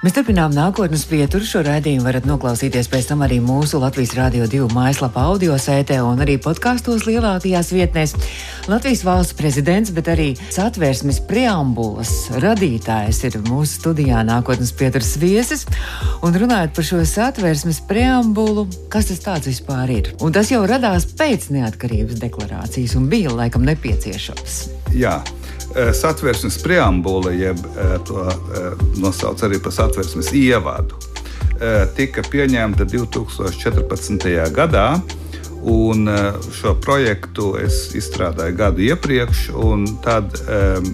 Mēs 0.00 0.14
turpinām 0.16 0.54
nākotnes 0.56 1.02
pieturu. 1.04 1.44
Šo 1.44 1.60
raidījumu 1.60 2.06
varat 2.06 2.24
noklausīties 2.24 2.86
pēc 2.88 3.10
tam 3.10 3.20
arī 3.26 3.36
mūsu 3.44 3.76
Latvijas 3.82 4.14
Rādio 4.16 4.46
2 4.48 4.70
mājaslapā, 4.72 5.26
audio 5.28 5.58
sētē 5.60 5.98
un 6.00 6.22
arī 6.24 6.38
podkāstos 6.40 7.04
lielākajās 7.04 7.68
vietnēs. 7.76 8.14
Latvijas 8.72 9.02
valsts 9.04 9.36
prezidents, 9.36 9.92
bet 9.92 10.08
arī 10.08 10.30
satvērsmes 10.56 11.20
preambulas 11.28 12.14
radītājs 12.32 13.20
ir 13.28 13.36
mūsu 13.50 13.76
studijā 13.82 14.22
nākotnes 14.24 14.72
pieturas 14.72 15.12
viesis. 15.20 15.66
Un 16.24 16.32
runājot 16.32 16.72
par 16.78 16.88
šo 16.94 17.02
satvērsmes 17.04 17.82
preambulu, 17.90 18.70
kas 18.88 19.12
tas 19.12 19.20
tāds 19.26 19.52
vispār 19.52 19.92
ir? 19.98 20.14
Un 20.24 20.32
tas 20.32 20.48
jau 20.48 20.62
radās 20.64 21.10
pēc 21.12 21.50
neatkarības 21.52 22.24
deklarācijas 22.24 22.96
un 22.96 23.12
bija 23.12 23.36
laikam 23.36 23.68
nepieciešams. 23.68 24.62
Jā. 24.96 25.18
Eh, 25.76 25.92
satversmes 25.94 26.62
preambula, 26.62 27.30
jeb 27.30 27.56
eh, 27.56 27.98
to 28.06 28.26
eh, 28.26 28.72
nosauc 28.98 29.42
arī 29.46 29.60
par 29.62 29.72
satversmes 29.72 30.32
ievadu, 30.34 30.98
tika 31.94 32.22
pieņemta 32.24 32.86
2014. 32.88 34.28
gadā. 34.56 34.86
Un 35.60 36.08
šo 36.56 36.70
projektu 36.80 37.50
es 37.60 37.90
izstrādāju 37.92 38.56
gadu 38.56 38.80
iepriekš, 38.86 39.42
un 39.60 39.84
tad 40.00 40.38
um, 40.40 40.86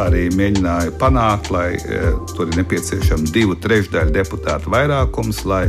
arī 0.00 0.22
mēģināju 0.32 0.94
panākt, 0.96 1.50
lai 1.52 1.74
uh, 1.76 2.16
tur 2.32 2.48
ir 2.48 2.56
nepieciešama 2.62 3.28
divu 3.36 3.58
trešdaļu 3.60 4.14
deputātu 4.16 4.72
vairākums, 4.72 5.42
lai 5.44 5.66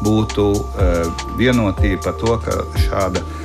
būtu 0.00 0.48
uh, 0.56 1.28
vienotība 1.36 2.00
par 2.08 2.16
to, 2.24 2.38
ka 2.48 2.62
šāda 2.86 3.20
uh, 3.20 3.41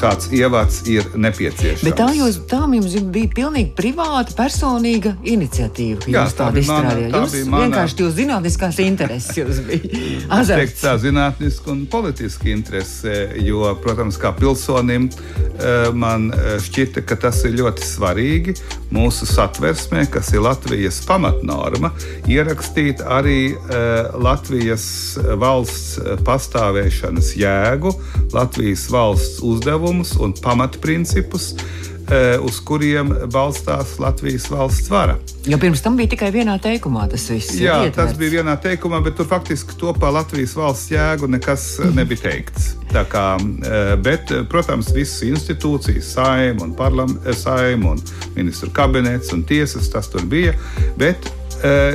šāds 0.00 0.30
ievads 0.36 0.80
ir 0.90 1.06
nepieciešams. 1.14 1.84
Bet 1.84 1.98
tā, 2.00 2.08
jūs, 2.16 2.40
tā 2.50 2.62
jums 2.64 2.96
bija 3.12 3.30
pilnīgi 3.36 3.72
privāta, 3.76 4.34
personīga 4.38 5.14
iniciatīva, 5.28 6.08
Jā, 6.08 6.24
jūs 6.24 6.36
tādu 6.38 6.62
izstrādājāt. 6.62 7.16
Jūs 7.16 7.50
mana... 7.50 7.62
vienkārši 7.66 8.04
jūs 8.04 8.16
zinātniskās 8.18 8.80
intereses 8.84 9.40
jūs 9.40 9.62
bija. 9.68 10.04
Azarts. 10.40 10.80
Tā 10.80 10.96
zinātniska 11.02 11.72
un 11.74 11.84
politiska 11.90 12.50
interese, 12.52 13.16
jo, 13.44 13.64
protams, 13.84 14.18
kā 14.20 14.32
pilsonim 14.36 15.10
eh, 15.10 15.90
man 15.92 16.30
eh, 16.34 16.56
šķita, 16.64 17.04
ka 17.06 17.18
tas 17.26 17.42
ir 17.48 17.58
ļoti 17.60 17.86
svarīgi 17.86 18.56
mūsu 18.94 19.28
satversmē, 19.28 20.06
kas 20.10 20.32
ir 20.34 20.44
Latvijas 20.44 21.00
pamatnorma, 21.06 21.92
ierakstīt 22.30 23.02
arī 23.06 23.52
uh, 23.54 24.10
Latvijas 24.20 24.84
valsts 25.40 25.98
pastāvēšanas 26.26 27.32
jēgu, 27.38 27.92
Latvijas 28.34 28.86
valsts 28.90 29.40
uzdevumus 29.90 30.16
un 30.20 30.32
pamatprincipus 30.42 31.52
uh, 31.52 32.44
uz 32.44 32.60
kuriem 32.64 33.12
balstās 33.32 33.98
Latvijas 33.98 34.50
valsts 34.50 34.90
vara. 34.90 35.18
Jo 35.46 35.58
pirms 35.58 35.82
tam 35.82 35.96
bija 35.96 36.10
tikai 36.14 36.30
vienā 36.34 36.58
teikumā 36.62 37.08
tas 37.10 37.26
viss. 37.30 37.54
Jā, 37.58 37.78
tas 37.94 38.14
bija 38.18 38.40
vienā 38.40 38.56
teikumā, 38.60 39.00
bet 39.04 39.16
tur 39.16 39.26
faktiski 39.26 39.76
to 39.80 39.92
par 39.98 40.14
Latvijas 40.14 40.54
valsts 40.56 40.92
jēgu 40.92 41.30
nekas 41.30 41.66
mm. 41.80 41.96
nebija 41.96 42.22
teikts. 42.26 42.74
Kā, 42.90 43.26
eh, 43.38 43.96
bet, 44.02 44.30
eh, 44.30 44.44
protams, 44.50 44.92
visas 44.94 45.22
institūcijas, 45.26 46.14
saima 46.14 46.66
un, 46.66 47.18
eh, 47.24 47.34
saim 47.34 47.86
un 47.86 48.00
ministru 48.36 48.70
kabinets 48.70 49.32
un 49.32 49.44
tiesas 49.44 49.90
tas 49.90 50.08
tur 50.08 50.22
bija. 50.22 50.54
Bet 50.96 51.30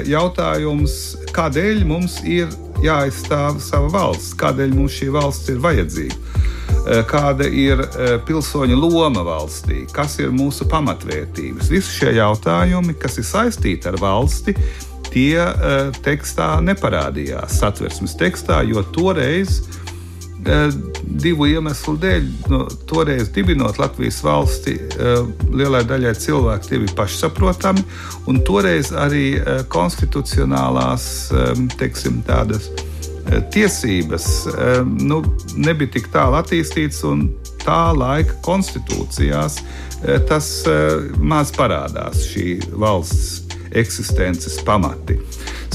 jautājums, 0.05 1.15
kādēļ 1.33 1.87
mums 1.89 2.19
ir 2.21 2.51
jāaizstāv 2.85 3.57
sava 3.59 3.89
valsts, 3.89 4.35
kādēļ 4.37 4.75
mums 4.77 4.93
šī 4.93 5.09
valsts 5.09 5.49
ir 5.49 5.57
vajadzīga? 5.57 6.44
Kāda 7.09 7.47
ir 7.49 7.79
pilsoņa 8.27 8.75
loma 8.77 9.23
valstī, 9.25 9.83
kas 9.93 10.19
ir 10.21 10.33
mūsu 10.35 10.67
pamatvērtības? 10.69 11.71
Visi 11.73 11.95
šie 11.99 12.11
jautājumi, 12.19 12.93
kas 13.01 13.17
ir 13.17 13.25
saistīti 13.25 13.89
ar 13.89 13.97
valsti, 14.01 14.53
tie 15.09 15.47
tekstā 16.05 16.51
neparādījās 16.61 17.57
satversmes 17.61 18.13
tekstā, 18.21 18.61
jo 18.69 18.85
toreiz 18.93 19.63
Eh, 20.45 20.69
divu 21.01 21.47
iemeslu 21.49 21.95
dēļ. 21.97 22.25
Nu, 22.53 22.59
toreiz 22.85 23.31
dibinot 23.33 23.79
Latvijas 23.81 24.19
valsti, 24.21 24.75
eh, 24.77 25.23
lielai 25.49 25.81
daļai 25.89 26.13
cilvēku 26.21 26.69
tie 26.69 26.79
bija 26.83 26.93
pašsaprotami, 26.99 27.81
un 28.29 28.41
toreiz 28.45 28.91
arī 28.93 29.39
eh, 29.39 29.63
konstitucionālās 29.73 31.07
teiksim, 31.79 32.21
tādas 32.27 32.69
tiesības 33.53 34.27
nu, 34.85 35.21
nebija 35.57 35.95
tik 35.97 36.11
tālu 36.13 36.37
attīstītas, 36.39 37.01
un 37.09 37.27
tā 37.65 37.89
laika 37.97 38.37
konstitūcijās 38.45 39.57
tas 40.29 40.49
maz 41.17 41.49
parādās 41.55 42.27
šī 42.29 42.59
valsts 42.77 43.45
eksistences 43.75 44.59
pamati. 44.65 45.19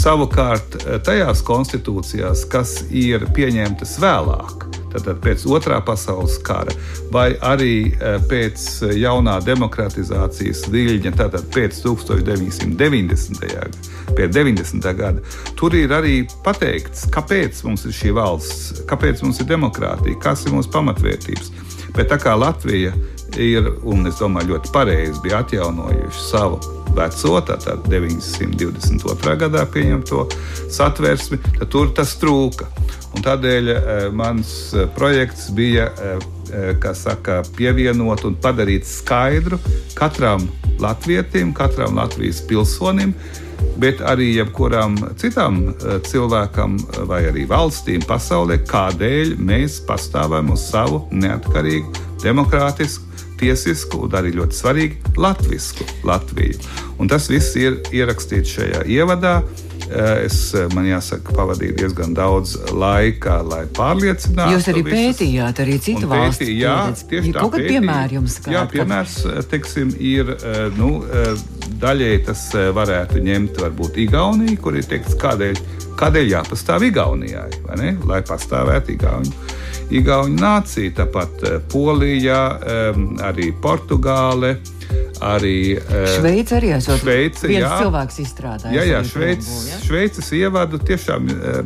Savukārt, 0.01 0.77
eh, 0.81 0.99
tajās 1.05 1.43
konstitūcijās, 1.45 2.47
kas 2.49 2.85
ir 2.91 3.27
pieņemtas 3.37 3.99
vēlāk, 4.01 4.70
tātad 4.93 5.21
pēc 5.25 5.45
otrā 5.51 5.81
pasaules 5.85 6.39
kara, 6.47 6.75
vai 7.15 7.33
arī 7.47 7.75
eh, 7.93 8.19
pēc 8.31 8.67
jaunā 8.99 9.39
demokratizācijas 9.47 10.67
viļņa, 10.73 11.15
tātad 11.21 11.47
pēc 11.55 11.83
1990. 11.85 13.47
gada, 13.55 13.85
pēc 14.17 14.35
90. 14.37 14.91
gada, 14.99 15.25
tur 15.59 15.77
ir 15.79 15.95
arī 15.95 16.17
pateikts, 16.45 17.07
kāpēc 17.15 17.65
mums 17.67 17.87
ir 17.89 17.97
šī 17.97 18.15
valsts, 18.19 18.85
kāpēc 18.91 19.25
mums 19.27 19.41
ir 19.43 19.51
demokrātija, 19.51 20.19
kas 20.23 20.47
ir 20.47 20.57
mūsu 20.57 20.73
pamatvērtības. 20.75 21.55
Bet 21.97 22.11
tā 22.13 22.21
kā 22.23 22.37
Latvija 22.39 22.93
ir, 23.39 23.73
un 23.87 24.07
es 24.11 24.21
domāju, 24.23 24.55
ļoti 24.55 24.75
pareizi 24.75 25.25
bija 25.25 25.43
atjaunojuši 25.45 26.29
savu 26.29 26.80
veco, 26.97 27.37
tātad 27.47 27.87
922. 27.91 29.37
gadā 29.45 29.65
pieņemto 29.71 30.27
satversmi, 30.71 31.41
tad 31.59 31.69
tur 31.73 31.93
tas 31.97 32.17
trūka. 32.21 32.69
Un 33.11 33.25
tādēļ 33.27 33.71
e, 33.73 33.77
mans 34.15 34.51
e, 34.75 34.87
projekts 34.95 35.49
bija 35.55 35.89
e, 35.91 36.15
saka, 36.95 37.41
pievienot 37.57 38.25
un 38.27 38.37
padarīt 38.43 38.87
skaidru 38.87 39.59
katram 39.99 40.47
latvietim, 40.83 41.53
katram 41.55 41.99
Latvijas 41.99 42.41
pilsonim, 42.47 43.13
bet 43.83 44.01
arī 44.07 44.31
jebkuram 44.39 44.97
citam 45.21 45.61
cilvēkam 46.07 46.79
vai 47.11 47.21
arī 47.29 47.45
valstīm 47.51 48.03
pasaulē, 48.09 48.63
kādēļ 48.71 49.37
mēs 49.39 49.83
pastāvam 49.87 50.55
uz 50.55 50.65
savu 50.71 51.05
neatkarīgu, 51.13 51.93
demokrātisku, 52.25 53.11
tiesisku 53.41 54.05
un 54.07 54.21
arī 54.21 54.35
ļoti 54.37 54.61
svarīgi 54.61 55.17
latvisku 55.21 55.89
Latviju. 56.09 56.61
Un 57.01 57.09
tas 57.09 57.31
viss 57.33 57.57
ir 57.57 57.81
ierakstīts 57.91 58.57
šajā 58.59 58.85
ievadā. 58.87 59.41
Eh, 59.91 60.25
es, 60.25 60.55
eh, 60.55 60.69
man 60.75 60.85
jāsaka, 60.87 61.33
pavadīju 61.35 61.75
diezgan 61.81 62.13
daudz 62.15 62.53
laika, 62.71 63.41
lai 63.43 63.65
pārliecinātu. 63.75 64.55
Jūs 64.55 64.69
arī 64.71 64.83
visus. 64.87 64.99
pētījāt, 64.99 65.63
arī 65.65 65.79
citu 65.83 66.11
valstu 66.11 66.45
pētī, 66.45 66.59
jā, 66.61 66.75
tieši 67.11 67.33
tā. 67.35 67.43
Kādā 67.43 67.63
piemēra 67.73 68.15
jums 68.15 68.37
kā? 68.45 68.53
Jā, 68.55 68.63
piemērs, 68.71 69.17
eh, 69.27 69.41
teiksim, 69.51 69.91
ir, 69.99 70.31
nu, 70.77 70.91
daļēji 71.83 72.25
tas 72.27 72.45
varētu 72.77 73.25
ņemt 73.25 73.59
varbūt 73.65 73.99
Igauniju, 74.05 74.61
kur 74.63 74.79
ir 74.79 74.87
teikts, 74.87 75.17
kādēļ, 75.19 75.59
kādēļ 75.99 76.31
jāpastāv 76.37 76.87
Igaunijai, 76.87 77.51
lai 78.07 78.23
pastāvētu 78.23 78.95
Igaunija. 78.95 79.60
Igaunija 79.91 80.41
nācija, 80.41 80.93
tāpat 81.01 81.43
Polija, 81.73 82.43
arī 83.27 83.51
Portugāle 83.63 84.57
arī 85.21 85.77
uh, 85.77 86.07
Šveice 86.17 86.57
arī 86.57 86.73
esot 86.77 87.03
Šveice, 87.03 87.49
viens 87.51 87.65
jā, 87.65 87.75
cilvēks 87.85 88.21
izstrādājis. 88.25 88.77
Jā, 88.77 88.87
jā, 88.89 89.03
Šveices, 89.07 89.59
ja? 89.69 89.81
Šveices 89.85 90.33
ievadu 90.39 90.81
tiešām 90.81 91.29
uh, 91.35 91.61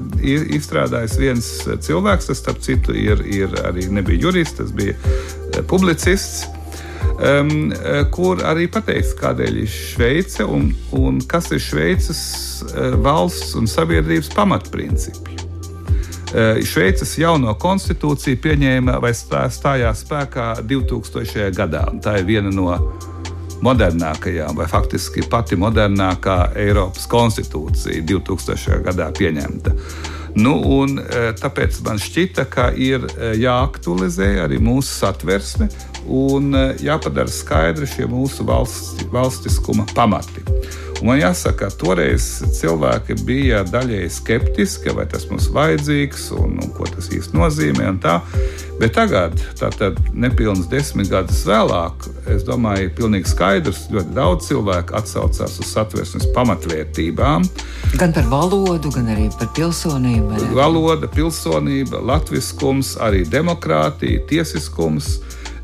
izstrādājis 0.58 1.16
viens 1.20 1.52
cilvēks, 1.86 2.30
tas 2.30 2.42
starp 2.42 2.60
citu 2.64 2.96
ir, 2.98 3.22
ir 3.28 3.54
arī 3.64 3.88
nebija 3.94 4.26
jurists, 4.28 4.58
tas 4.60 4.74
bija 4.74 4.98
publicists. 5.70 6.48
Um, 7.14 7.70
kur 8.10 8.40
arī 8.42 8.64
pateiks, 8.72 9.12
kādēļ 9.20 9.60
ir 9.60 9.70
Šveice 9.70 10.46
un, 10.50 10.72
un 10.98 11.20
kas 11.30 11.52
ir 11.54 11.62
Šveices 11.62 12.24
valsts 13.04 13.54
un 13.60 13.70
sabiedrības 13.70 14.32
pamatprincipi. 14.34 15.43
Šveices 16.34 17.12
jauno 17.18 17.52
konstitūciju 17.60 18.40
pieņēma 18.42 18.96
vai 19.02 19.12
stājās 19.14 20.02
spēkā 20.02 20.48
2000. 20.66 21.50
gadā. 21.54 21.84
Tā 22.02 22.18
ir 22.18 22.26
viena 22.26 22.50
no 22.50 22.72
modernākajām, 23.64 24.56
vai 24.58 24.66
faktiski 24.68 25.24
pati 25.30 25.56
modernākā 25.60 26.38
Eiropas 26.58 27.06
konstitūcija 27.10 28.02
2000. 28.08 28.82
gadā 28.88 29.08
pieņemta. 29.14 29.74
Nu, 30.34 30.56
un, 30.80 30.98
tāpēc 31.38 31.78
man 31.86 32.00
šķita, 32.02 32.48
ka 32.50 32.72
ir 32.74 33.06
jāaktualizē 33.38 34.32
arī 34.42 34.58
mūsu 34.58 34.90
satversme 34.90 35.68
un 36.10 36.50
jāpadara 36.82 37.30
skaidri 37.30 37.86
šie 37.88 38.08
mūsu 38.10 38.46
valsts, 38.48 39.06
valstiskuma 39.14 39.86
pamati. 39.94 40.42
Man 41.04 41.18
jāsaka, 41.20 41.68
toreiz 41.76 42.24
cilvēki 42.56 43.18
bija 43.28 43.58
daļēji 43.68 44.08
skeptiski, 44.08 44.88
vai 44.96 45.04
tas 45.12 45.26
mums 45.28 45.50
vajadzīgs 45.52 46.30
un, 46.32 46.54
un 46.64 46.70
ko 46.72 46.86
tas 46.88 47.10
īsti 47.12 47.36
nozīmē. 47.36 47.90
Bet 48.80 48.94
tagad, 48.96 49.36
tātad 49.60 50.00
nepilnīgi 50.16 50.70
desmit 50.72 51.10
gadus 51.12 51.42
vēlāk, 51.44 52.08
es 52.32 52.46
domāju, 52.48 52.88
ir 52.88 52.94
pilnīgi 52.96 53.28
skaidrs, 53.34 53.84
ļoti 53.92 54.16
daudz 54.16 54.48
cilvēku 54.48 54.96
atsaucās 54.96 55.58
uz 55.60 55.74
satversmes 55.74 56.24
pamatvērtībām. 56.32 57.44
Gan 58.00 58.16
par 58.16 58.32
valodu, 58.32 58.88
gan 58.96 59.12
arī 59.12 59.28
par 59.36 59.52
pilsonību. 59.52 60.40
Valoda, 60.56 61.10
pilsonība, 61.12 62.00
latviskums, 62.00 62.96
arī 63.04 63.26
demokrātija, 63.28 64.24
tiesiskums. 64.32 65.18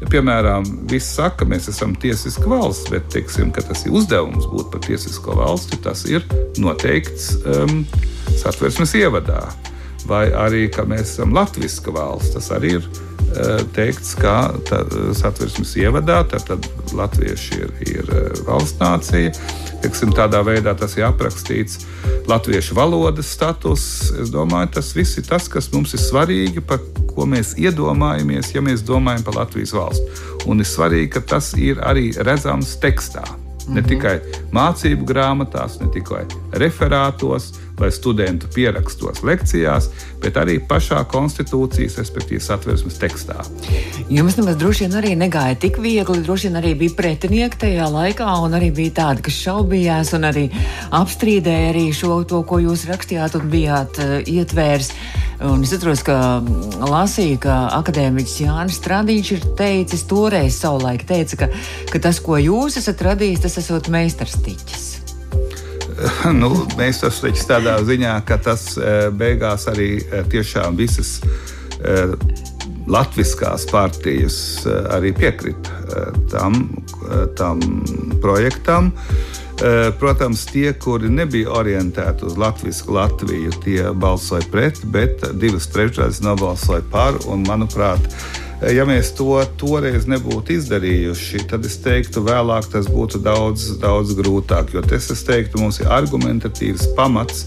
Piemēram, 0.09 0.65
viss 0.89 1.13
saka, 1.19 1.43
ka 1.43 1.51
mēs 1.51 1.69
esam 1.69 1.93
tiesiska 2.01 2.49
valsts, 2.49 2.89
bet 2.93 3.11
teiksim, 3.13 3.51
tas 3.53 3.85
ir 3.85 3.93
uzdevums 3.93 4.49
būt 4.49 4.71
par 4.73 4.81
tiesisko 4.87 5.37
valsti. 5.37 5.77
Tas 5.85 6.07
ir 6.09 6.25
noteikts 6.57 7.35
um, 7.45 7.83
satversmes 8.41 8.97
ievadā. 8.97 9.43
Vai 10.09 10.31
arī, 10.33 10.65
ka 10.73 10.87
mēs 10.89 11.13
esam 11.13 11.37
latviska 11.37 11.93
valsts, 11.93 12.33
tas 12.39 12.49
arī 12.57 12.79
ir 12.79 12.89
teikts, 13.77 14.14
ka 14.19 14.51
satversmes 15.16 15.75
ievadā 15.79 16.23
tad, 16.31 16.66
latvieši 16.97 17.59
ir, 17.61 17.75
ir 17.87 18.09
uh, 18.11 18.31
valsts 18.49 18.81
nācija. 18.81 19.35
Teiksim, 19.81 20.12
tādā 20.16 20.43
veidā 20.45 20.75
tas 20.77 20.97
ir 20.99 21.07
aprakstīts. 21.09 21.85
Latviešu 22.29 22.77
valodas 22.77 23.31
status, 23.33 23.85
es 24.21 24.33
domāju, 24.35 24.75
tas 24.77 24.90
viss 24.97 25.19
ir 25.19 25.29
tas, 25.29 25.49
kas 25.49 25.71
mums 25.73 25.95
ir 25.97 26.03
svarīgi, 26.03 26.64
par 26.66 26.83
ko 27.14 27.27
mēs 27.29 27.55
iedomājamies, 27.61 28.55
ja 28.55 28.64
mēs 28.64 28.85
domājam 28.87 29.25
par 29.27 29.40
Latvijas 29.40 29.75
valsti. 29.77 30.27
Un 30.51 30.62
ir 30.62 30.69
svarīgi, 30.69 31.14
ka 31.16 31.25
tas 31.37 31.55
ir 31.59 31.81
arī 31.87 32.11
redzams 32.19 32.77
tekstā. 32.83 33.25
Ne 33.70 33.80
mhm. 33.80 33.88
tikai 33.88 34.16
mācību 34.54 35.06
grāmatās, 35.06 35.78
ne 35.80 35.90
tikai 35.94 36.24
referātos 36.59 37.52
vai 37.80 37.88
studentu 37.94 38.48
pierakstos 38.54 39.22
lekcijās, 39.24 39.88
bet 40.20 40.37
arī 40.37 40.59
pašā 40.68 41.00
konstitūcijas, 41.09 41.96
respektīvi, 42.02 42.42
satversmes 42.44 42.98
tekstā. 43.00 43.38
Jums 44.12 44.37
nemaz 44.37 44.59
droši 44.61 44.85
vien 44.85 44.98
arī 45.00 45.14
negāja 45.16 45.56
tik 45.64 45.80
viegli. 45.80 46.20
Droši 46.26 46.50
vien 46.50 46.61
arī 46.61 46.74
bija 46.83 46.96
pretinieki 46.98 47.62
tajā 47.64 47.88
laikā, 47.94 48.28
un 48.44 48.59
arī 48.59 48.68
bija 48.76 48.98
tādi, 49.00 49.24
kas 49.30 49.40
šaubījās 49.46 50.12
un 50.18 50.28
arī 50.28 50.46
apstrīdēja 51.00 51.72
arī 51.72 51.87
šo, 51.96 52.20
to, 52.28 52.42
ko 52.44 52.61
jūs 52.61 52.85
rakstījāt 52.90 53.40
un 53.40 53.48
bijāt 53.54 54.02
uh, 54.02 54.18
ietvērs. 54.28 54.92
Un 55.40 55.62
es 55.64 55.70
atceros, 55.72 56.03
ka 56.05 56.14
mm, 56.42 56.83
lasīju, 56.85 57.38
ka 57.40 57.55
akadēmiķis 57.79 58.40
Jānis 58.42 58.76
Stradiņš 58.76 59.31
ir 59.38 59.46
teicis 59.57 60.05
toreiz 60.11 60.59
savulaik, 60.61 61.07
teica, 61.09 61.38
ka, 61.40 61.48
ka 61.88 62.00
tas, 62.05 62.20
ko 62.20 62.37
jūs 62.37 62.76
esat 62.76 63.00
radījis, 63.07 63.46
tas 63.46 63.57
esot 63.62 63.88
meistarstiķis. 63.92 64.88
Nu, 66.40 66.53
meistarstiķis 66.76 67.48
tādā 67.48 67.79
ziņā, 67.85 68.14
ka 68.29 68.37
tas 68.44 68.74
eh, 68.76 69.09
beigās 69.12 69.66
arī 69.72 69.90
eh, 70.00 70.22
tiešām 70.33 70.76
visas 70.76 71.18
eh, 71.24 72.12
latviskās 72.90 73.66
partijas 73.70 74.37
arī 74.90 75.12
piekrita 75.14 76.07
tam, 76.33 76.64
tam 77.38 77.61
projektam. 78.22 78.88
Eh, 79.61 79.92
protams, 79.99 80.46
tie, 80.49 80.70
kuri 80.73 81.11
nebija 81.12 81.51
orientēti 81.53 82.25
uz 82.25 82.37
Latviju, 82.40 82.75
Latviju 82.96 83.51
tie 83.61 83.90
balsoja 83.92 84.46
pret, 84.49 84.79
bet 84.88 85.27
divas 85.37 85.66
trešdaļas 85.68 86.23
nobalsoja 86.25 86.81
par. 86.90 87.18
Un, 87.29 87.44
manuprāt, 87.44 88.01
eh, 88.62 88.73
ja 88.73 88.87
mēs 88.88 89.12
to 89.18 89.37
toreiz 89.61 90.07
nebūtu 90.09 90.57
izdarījuši, 90.57 91.42
tad 91.53 91.68
es 91.68 91.77
teiktu, 91.85 92.25
vēlāk 92.25 92.70
tas 92.73 92.88
būtu 92.88 93.20
daudz, 93.20 93.75
daudz 93.83 94.16
grūtāk. 94.16 94.73
Jo 94.73 94.81
tas, 94.81 95.11
es 95.12 95.27
teiktu, 95.29 95.61
mums 95.61 95.83
ir 95.85 95.92
argumentatīvs 95.92 96.94
pamats 96.96 97.44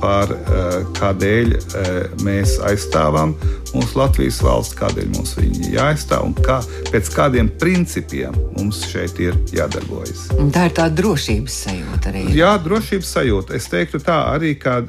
par 0.00 0.32
eh, 0.34 0.76
kādēļ 0.98 1.52
eh, 1.54 1.88
mēs 2.26 2.56
aizstāvam 2.66 3.36
mūsu 3.70 4.00
Latvijas 4.00 4.40
valsts, 4.42 4.74
kādēļ 4.78 5.10
mums 5.14 5.36
viņi 5.38 5.74
jāaizstāv 5.76 6.26
un 6.26 6.34
kā, 6.38 6.58
pēc 6.90 7.10
kādiem 7.14 7.50
principiem 7.60 8.34
mums 8.56 8.82
šeit 8.90 9.20
ir 9.22 9.38
jādarbojas. 9.54 10.26
Un 10.40 10.50
tā 10.54 10.66
ir 10.70 10.74
tā 10.78 10.88
drošības 10.90 11.60
sajūta 11.66 12.10
arī. 12.10 12.24
Jā, 12.34 12.56
drošības 12.64 13.14
sajūta. 13.16 13.56
Es 13.58 13.70
teiktu 13.70 14.02
tā 14.02 14.18
arī 14.34 14.56
kā 14.58 14.80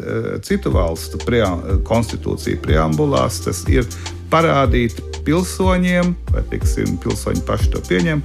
citu 0.46 0.74
valstu 0.74 1.22
pream, 1.22 1.62
konstitūcija 1.88 2.62
preambulās 2.64 3.42
tas 3.46 3.64
ir 3.70 3.86
parādīt 4.32 4.98
pilsoņiem, 5.28 6.14
vai 6.32 6.44
tiksim, 6.50 6.96
pilsoņi 7.04 7.44
paši 7.46 7.74
to 7.74 7.82
pieņem, 7.86 8.24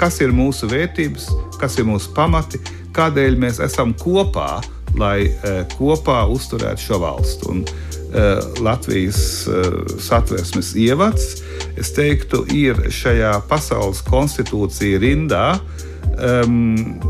kas 0.00 0.18
ir 0.24 0.34
mūsu 0.34 0.66
vērtības, 0.72 1.28
kas 1.60 1.78
ir 1.78 1.86
mūsu 1.86 2.10
pamati, 2.16 2.58
kādēļ 2.96 3.36
mēs 3.38 3.60
esam 3.62 3.92
kopā 4.00 4.58
lai 5.00 5.28
uh, 5.28 5.62
kopā 5.76 6.24
uzturētu 6.32 6.86
šo 6.88 7.00
valstu. 7.02 7.50
Un, 7.52 7.64
uh, 7.64 8.62
Latvijas 8.64 9.20
uh, 9.48 9.82
satversmes 10.02 10.74
ievads, 10.78 11.42
es 11.80 11.92
teiktu, 11.96 12.44
ir 12.54 12.86
šajā 12.94 13.36
pasaules 13.50 14.04
konstitūcija 14.06 15.02
rindā. 15.02 15.46
Um, 16.14 17.00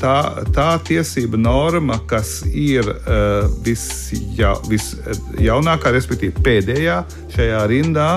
tā, 0.00 0.44
tā 0.52 0.68
tiesība 0.84 1.38
norma, 1.40 1.96
kas 2.10 2.40
ir 2.46 2.84
uh, 2.84 3.46
visja, 3.64 4.54
visjaunākā, 4.68 5.92
respektīvi 5.94 6.44
pēdējā 6.44 6.98
šajā 7.34 7.62
rindā, 7.70 8.10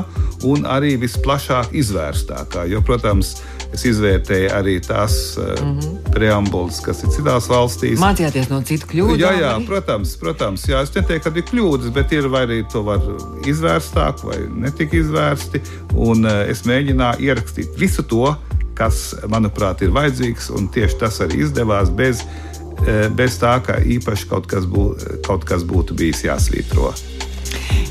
un 0.48 0.68
arī 0.68 0.96
visplašāk 1.00 1.76
izvērstākā. 1.80 2.66
Jo, 2.72 2.84
protams, 2.86 3.38
Es 3.74 3.84
izvērtēju 3.90 4.52
arī 4.54 4.76
tās 4.86 5.14
uh, 5.38 5.48
mm 5.58 5.80
-hmm. 5.80 6.12
preambulas, 6.14 6.80
kas 6.86 7.02
ir 7.04 7.10
citās 7.16 7.48
valstīs. 7.50 8.00
Mācījāties 8.00 8.50
no 8.52 8.62
citu 8.62 8.90
kļūdām? 8.92 9.20
Jā, 9.22 9.32
jā 9.40 9.54
protams, 9.66 10.16
protams. 10.22 10.68
Jā, 10.70 10.84
es 10.86 10.94
neteiktu, 10.94 11.32
ka 11.32 11.38
ir 11.40 11.48
kļūdas, 11.50 11.94
bet 11.94 12.12
ir 12.12 12.30
arī 12.30 12.62
to 12.72 12.84
var 12.86 13.02
izvērstāk, 13.50 14.24
vai 14.24 14.38
netika 14.66 14.98
izvērsti. 14.98 15.62
Un 15.96 16.26
uh, 16.26 16.46
es 16.50 16.66
mēģināju 16.70 17.26
ierakstīt 17.26 17.80
visu 17.80 18.04
to, 18.04 18.36
kas, 18.78 19.16
manuprāt, 19.28 19.82
ir 19.82 19.90
vajadzīgs, 19.90 20.50
un 20.54 20.68
tieši 20.68 20.98
tas 21.00 21.20
arī 21.22 21.42
izdevās 21.48 21.90
bez, 21.90 22.22
uh, 22.22 23.10
bez 23.10 23.42
tā, 23.42 23.58
ka 23.66 23.82
īpaši 23.82 24.30
kaut 24.30 24.48
kas, 24.48 24.70
bū, 24.70 24.94
kaut 25.26 25.46
kas 25.50 25.66
būtu 25.66 25.98
bijis 25.98 26.24
jāsvītro. 26.30 26.94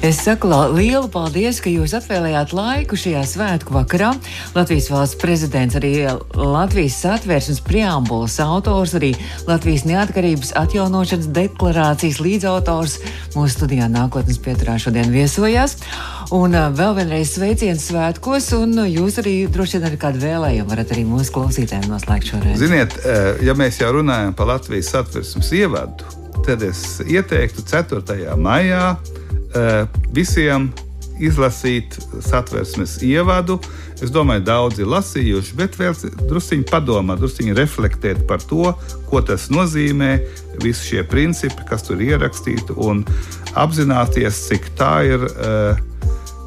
Es 0.02 0.16
saku 0.18 0.48
lielu 0.74 1.06
paldies, 1.06 1.60
ka 1.62 1.70
jūs 1.70 1.92
atvēlējāt 1.94 2.50
laiku 2.58 2.96
šajā 2.98 3.20
svētku 3.22 3.70
vakarā. 3.76 4.08
Latvijas 4.50 4.88
valsts 4.90 5.18
prezidents, 5.20 5.76
arī 5.78 5.92
Latvijas 6.34 6.96
satversmes 7.04 7.60
preambulas 7.62 8.34
autors, 8.42 8.96
arī 8.98 9.12
Latvijas 9.46 9.84
neatkarības 9.86 10.56
atjaunošanas 10.58 11.28
deklarācijas 11.36 12.18
līdzautors 12.18 12.96
mūsu 13.36 13.54
studijā 13.54 13.86
nākotnes 13.92 14.40
pieturā 14.42 14.74
šodien 14.82 15.14
viesojās. 15.14 15.76
Un 16.34 16.58
uh, 16.58 16.66
vēl 16.74 16.96
vienreiz 16.98 17.36
sveiciens 17.36 17.86
svētkos, 17.92 18.50
un 18.58 18.82
jūs 18.88 19.20
arī 19.22 19.36
droši 19.54 19.78
vien 19.78 19.86
ar 19.92 19.94
kādu 20.02 20.24
vēlējumu 20.24 20.72
varat 20.72 20.96
arī 20.96 21.06
mūsu 21.06 21.36
klausītājiem 21.36 21.86
noslēgt 21.92 22.32
šo 22.32 22.42
reizi. 22.42 22.64
Ziniet, 22.64 22.98
ja 23.46 23.54
mēs 23.54 23.78
jau 23.78 23.94
runājam 24.00 24.34
par 24.34 24.50
Latvijas 24.50 24.90
satversmes 24.96 25.54
ievadu, 25.62 26.21
tad 26.46 26.62
es 26.66 27.00
ieteiktu 27.06 27.64
4. 27.68 28.36
maijā 28.40 28.96
Eh, 29.52 29.84
visiem 30.16 30.70
izlasīt 31.20 31.98
satversmes 32.24 32.96
ievadu. 33.04 33.58
Es 34.02 34.10
domāju, 34.10 34.42
daudzi 34.46 34.86
lasījuši, 34.88 35.56
bet 35.58 35.76
vēl 35.78 35.92
druskuļi 36.30 36.64
padomāt, 36.70 37.20
druskuļi 37.20 37.54
reflektēt 37.58 38.24
par 38.30 38.40
to, 38.48 38.72
ko 39.10 39.20
tas 39.22 39.50
nozīmē, 39.52 40.14
visi 40.64 40.88
šie 40.88 41.04
principi, 41.06 41.66
kas 41.68 41.84
tur 41.86 42.00
ierakstīti, 42.02 42.74
un 42.80 43.04
apzināties, 43.52 44.46
cik 44.48 44.72
tā 44.80 44.94
ir. 45.12 45.28
Eh, 45.28 45.88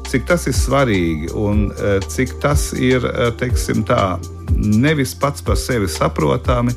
cik 0.06 0.22
tas 0.28 0.44
ir 0.46 0.54
svarīgi 0.54 1.32
un 1.34 1.64
eh, 1.74 1.96
cik 2.06 2.36
tas 2.42 2.68
ir 2.78 3.02
teiksim, 3.40 3.80
tā, 3.86 4.18
nevis 4.54 5.16
pats 5.18 5.42
par 5.42 5.58
sevi 5.58 5.88
saprotami, 5.90 6.74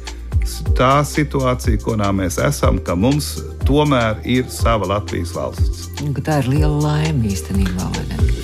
tā 0.78 1.00
situācija, 1.06 1.80
kurā 1.84 2.10
mēs 2.16 2.40
esam, 2.42 2.80
ka 2.84 2.96
mums 2.98 3.36
tomēr 3.68 4.20
ir 4.28 4.48
sava 4.52 4.88
Latvijas 4.90 5.34
valsts. 5.36 5.88
Tā 6.26 6.40
ir 6.42 6.50
liela 6.54 6.76
laime 6.80 7.30
īstenībā. 7.30 7.90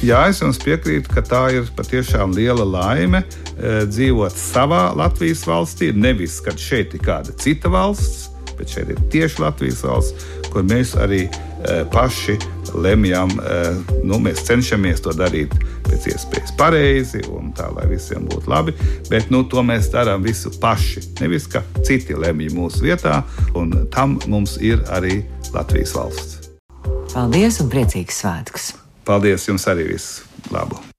Jā, 0.06 0.26
es 0.30 0.42
jums 0.44 0.60
piekrītu, 0.62 1.10
ka 1.14 1.24
tā 1.26 1.44
ir 1.56 1.70
patiešām 1.78 2.36
liela 2.36 2.66
laime 2.68 3.24
e, 3.24 3.86
dzīvot 3.90 4.36
savā 4.38 4.90
Latvijas 4.98 5.46
valstī. 5.48 5.90
Nevis, 5.96 6.38
kad 6.46 6.60
šeit 6.62 6.94
ir 6.98 7.06
kāda 7.06 7.36
cita 7.42 7.72
valsts, 7.72 8.28
bet 8.60 8.76
šeit 8.76 8.92
ir 8.94 9.02
tieši 9.14 9.42
Latvijas 9.46 9.82
valsts, 9.88 10.28
kur 10.52 10.68
mēs 10.68 10.94
arī 11.00 11.26
e, 11.26 11.80
paši 11.94 12.38
lemjam. 12.82 13.32
E, 13.40 13.60
nu, 14.08 14.20
mēs 14.22 14.44
cenšamies 14.48 15.04
to 15.06 15.14
darīt 15.18 15.54
pēc 15.88 16.10
iespējas 16.14 16.56
pareizi 16.60 17.24
un 17.32 17.52
tā, 17.56 17.68
lai 17.76 17.88
visiem 17.92 18.28
būtu 18.30 18.52
labi. 18.52 18.76
Bet 19.10 19.32
nu, 19.34 19.44
to 19.50 19.64
mēs 19.66 19.92
darām 19.94 20.26
visu 20.26 20.54
paši. 20.62 21.04
Nevis 21.22 21.50
ka 21.52 21.64
citi 21.86 22.18
lemj 22.18 22.52
mūsu 22.56 22.86
vietā, 22.88 23.22
un 23.58 23.74
tam 23.94 24.20
mums 24.32 24.58
ir 24.62 24.84
arī 24.96 25.22
Latvijas 25.56 25.96
valsts. 25.98 26.42
Paldies 27.16 27.62
un 27.64 27.72
priecīgs 27.72 28.20
svētkus! 28.24 28.74
Paldies 29.08 29.48
jums 29.48 29.70
arī 29.72 29.88
visu 29.94 30.52
labu! 30.52 30.86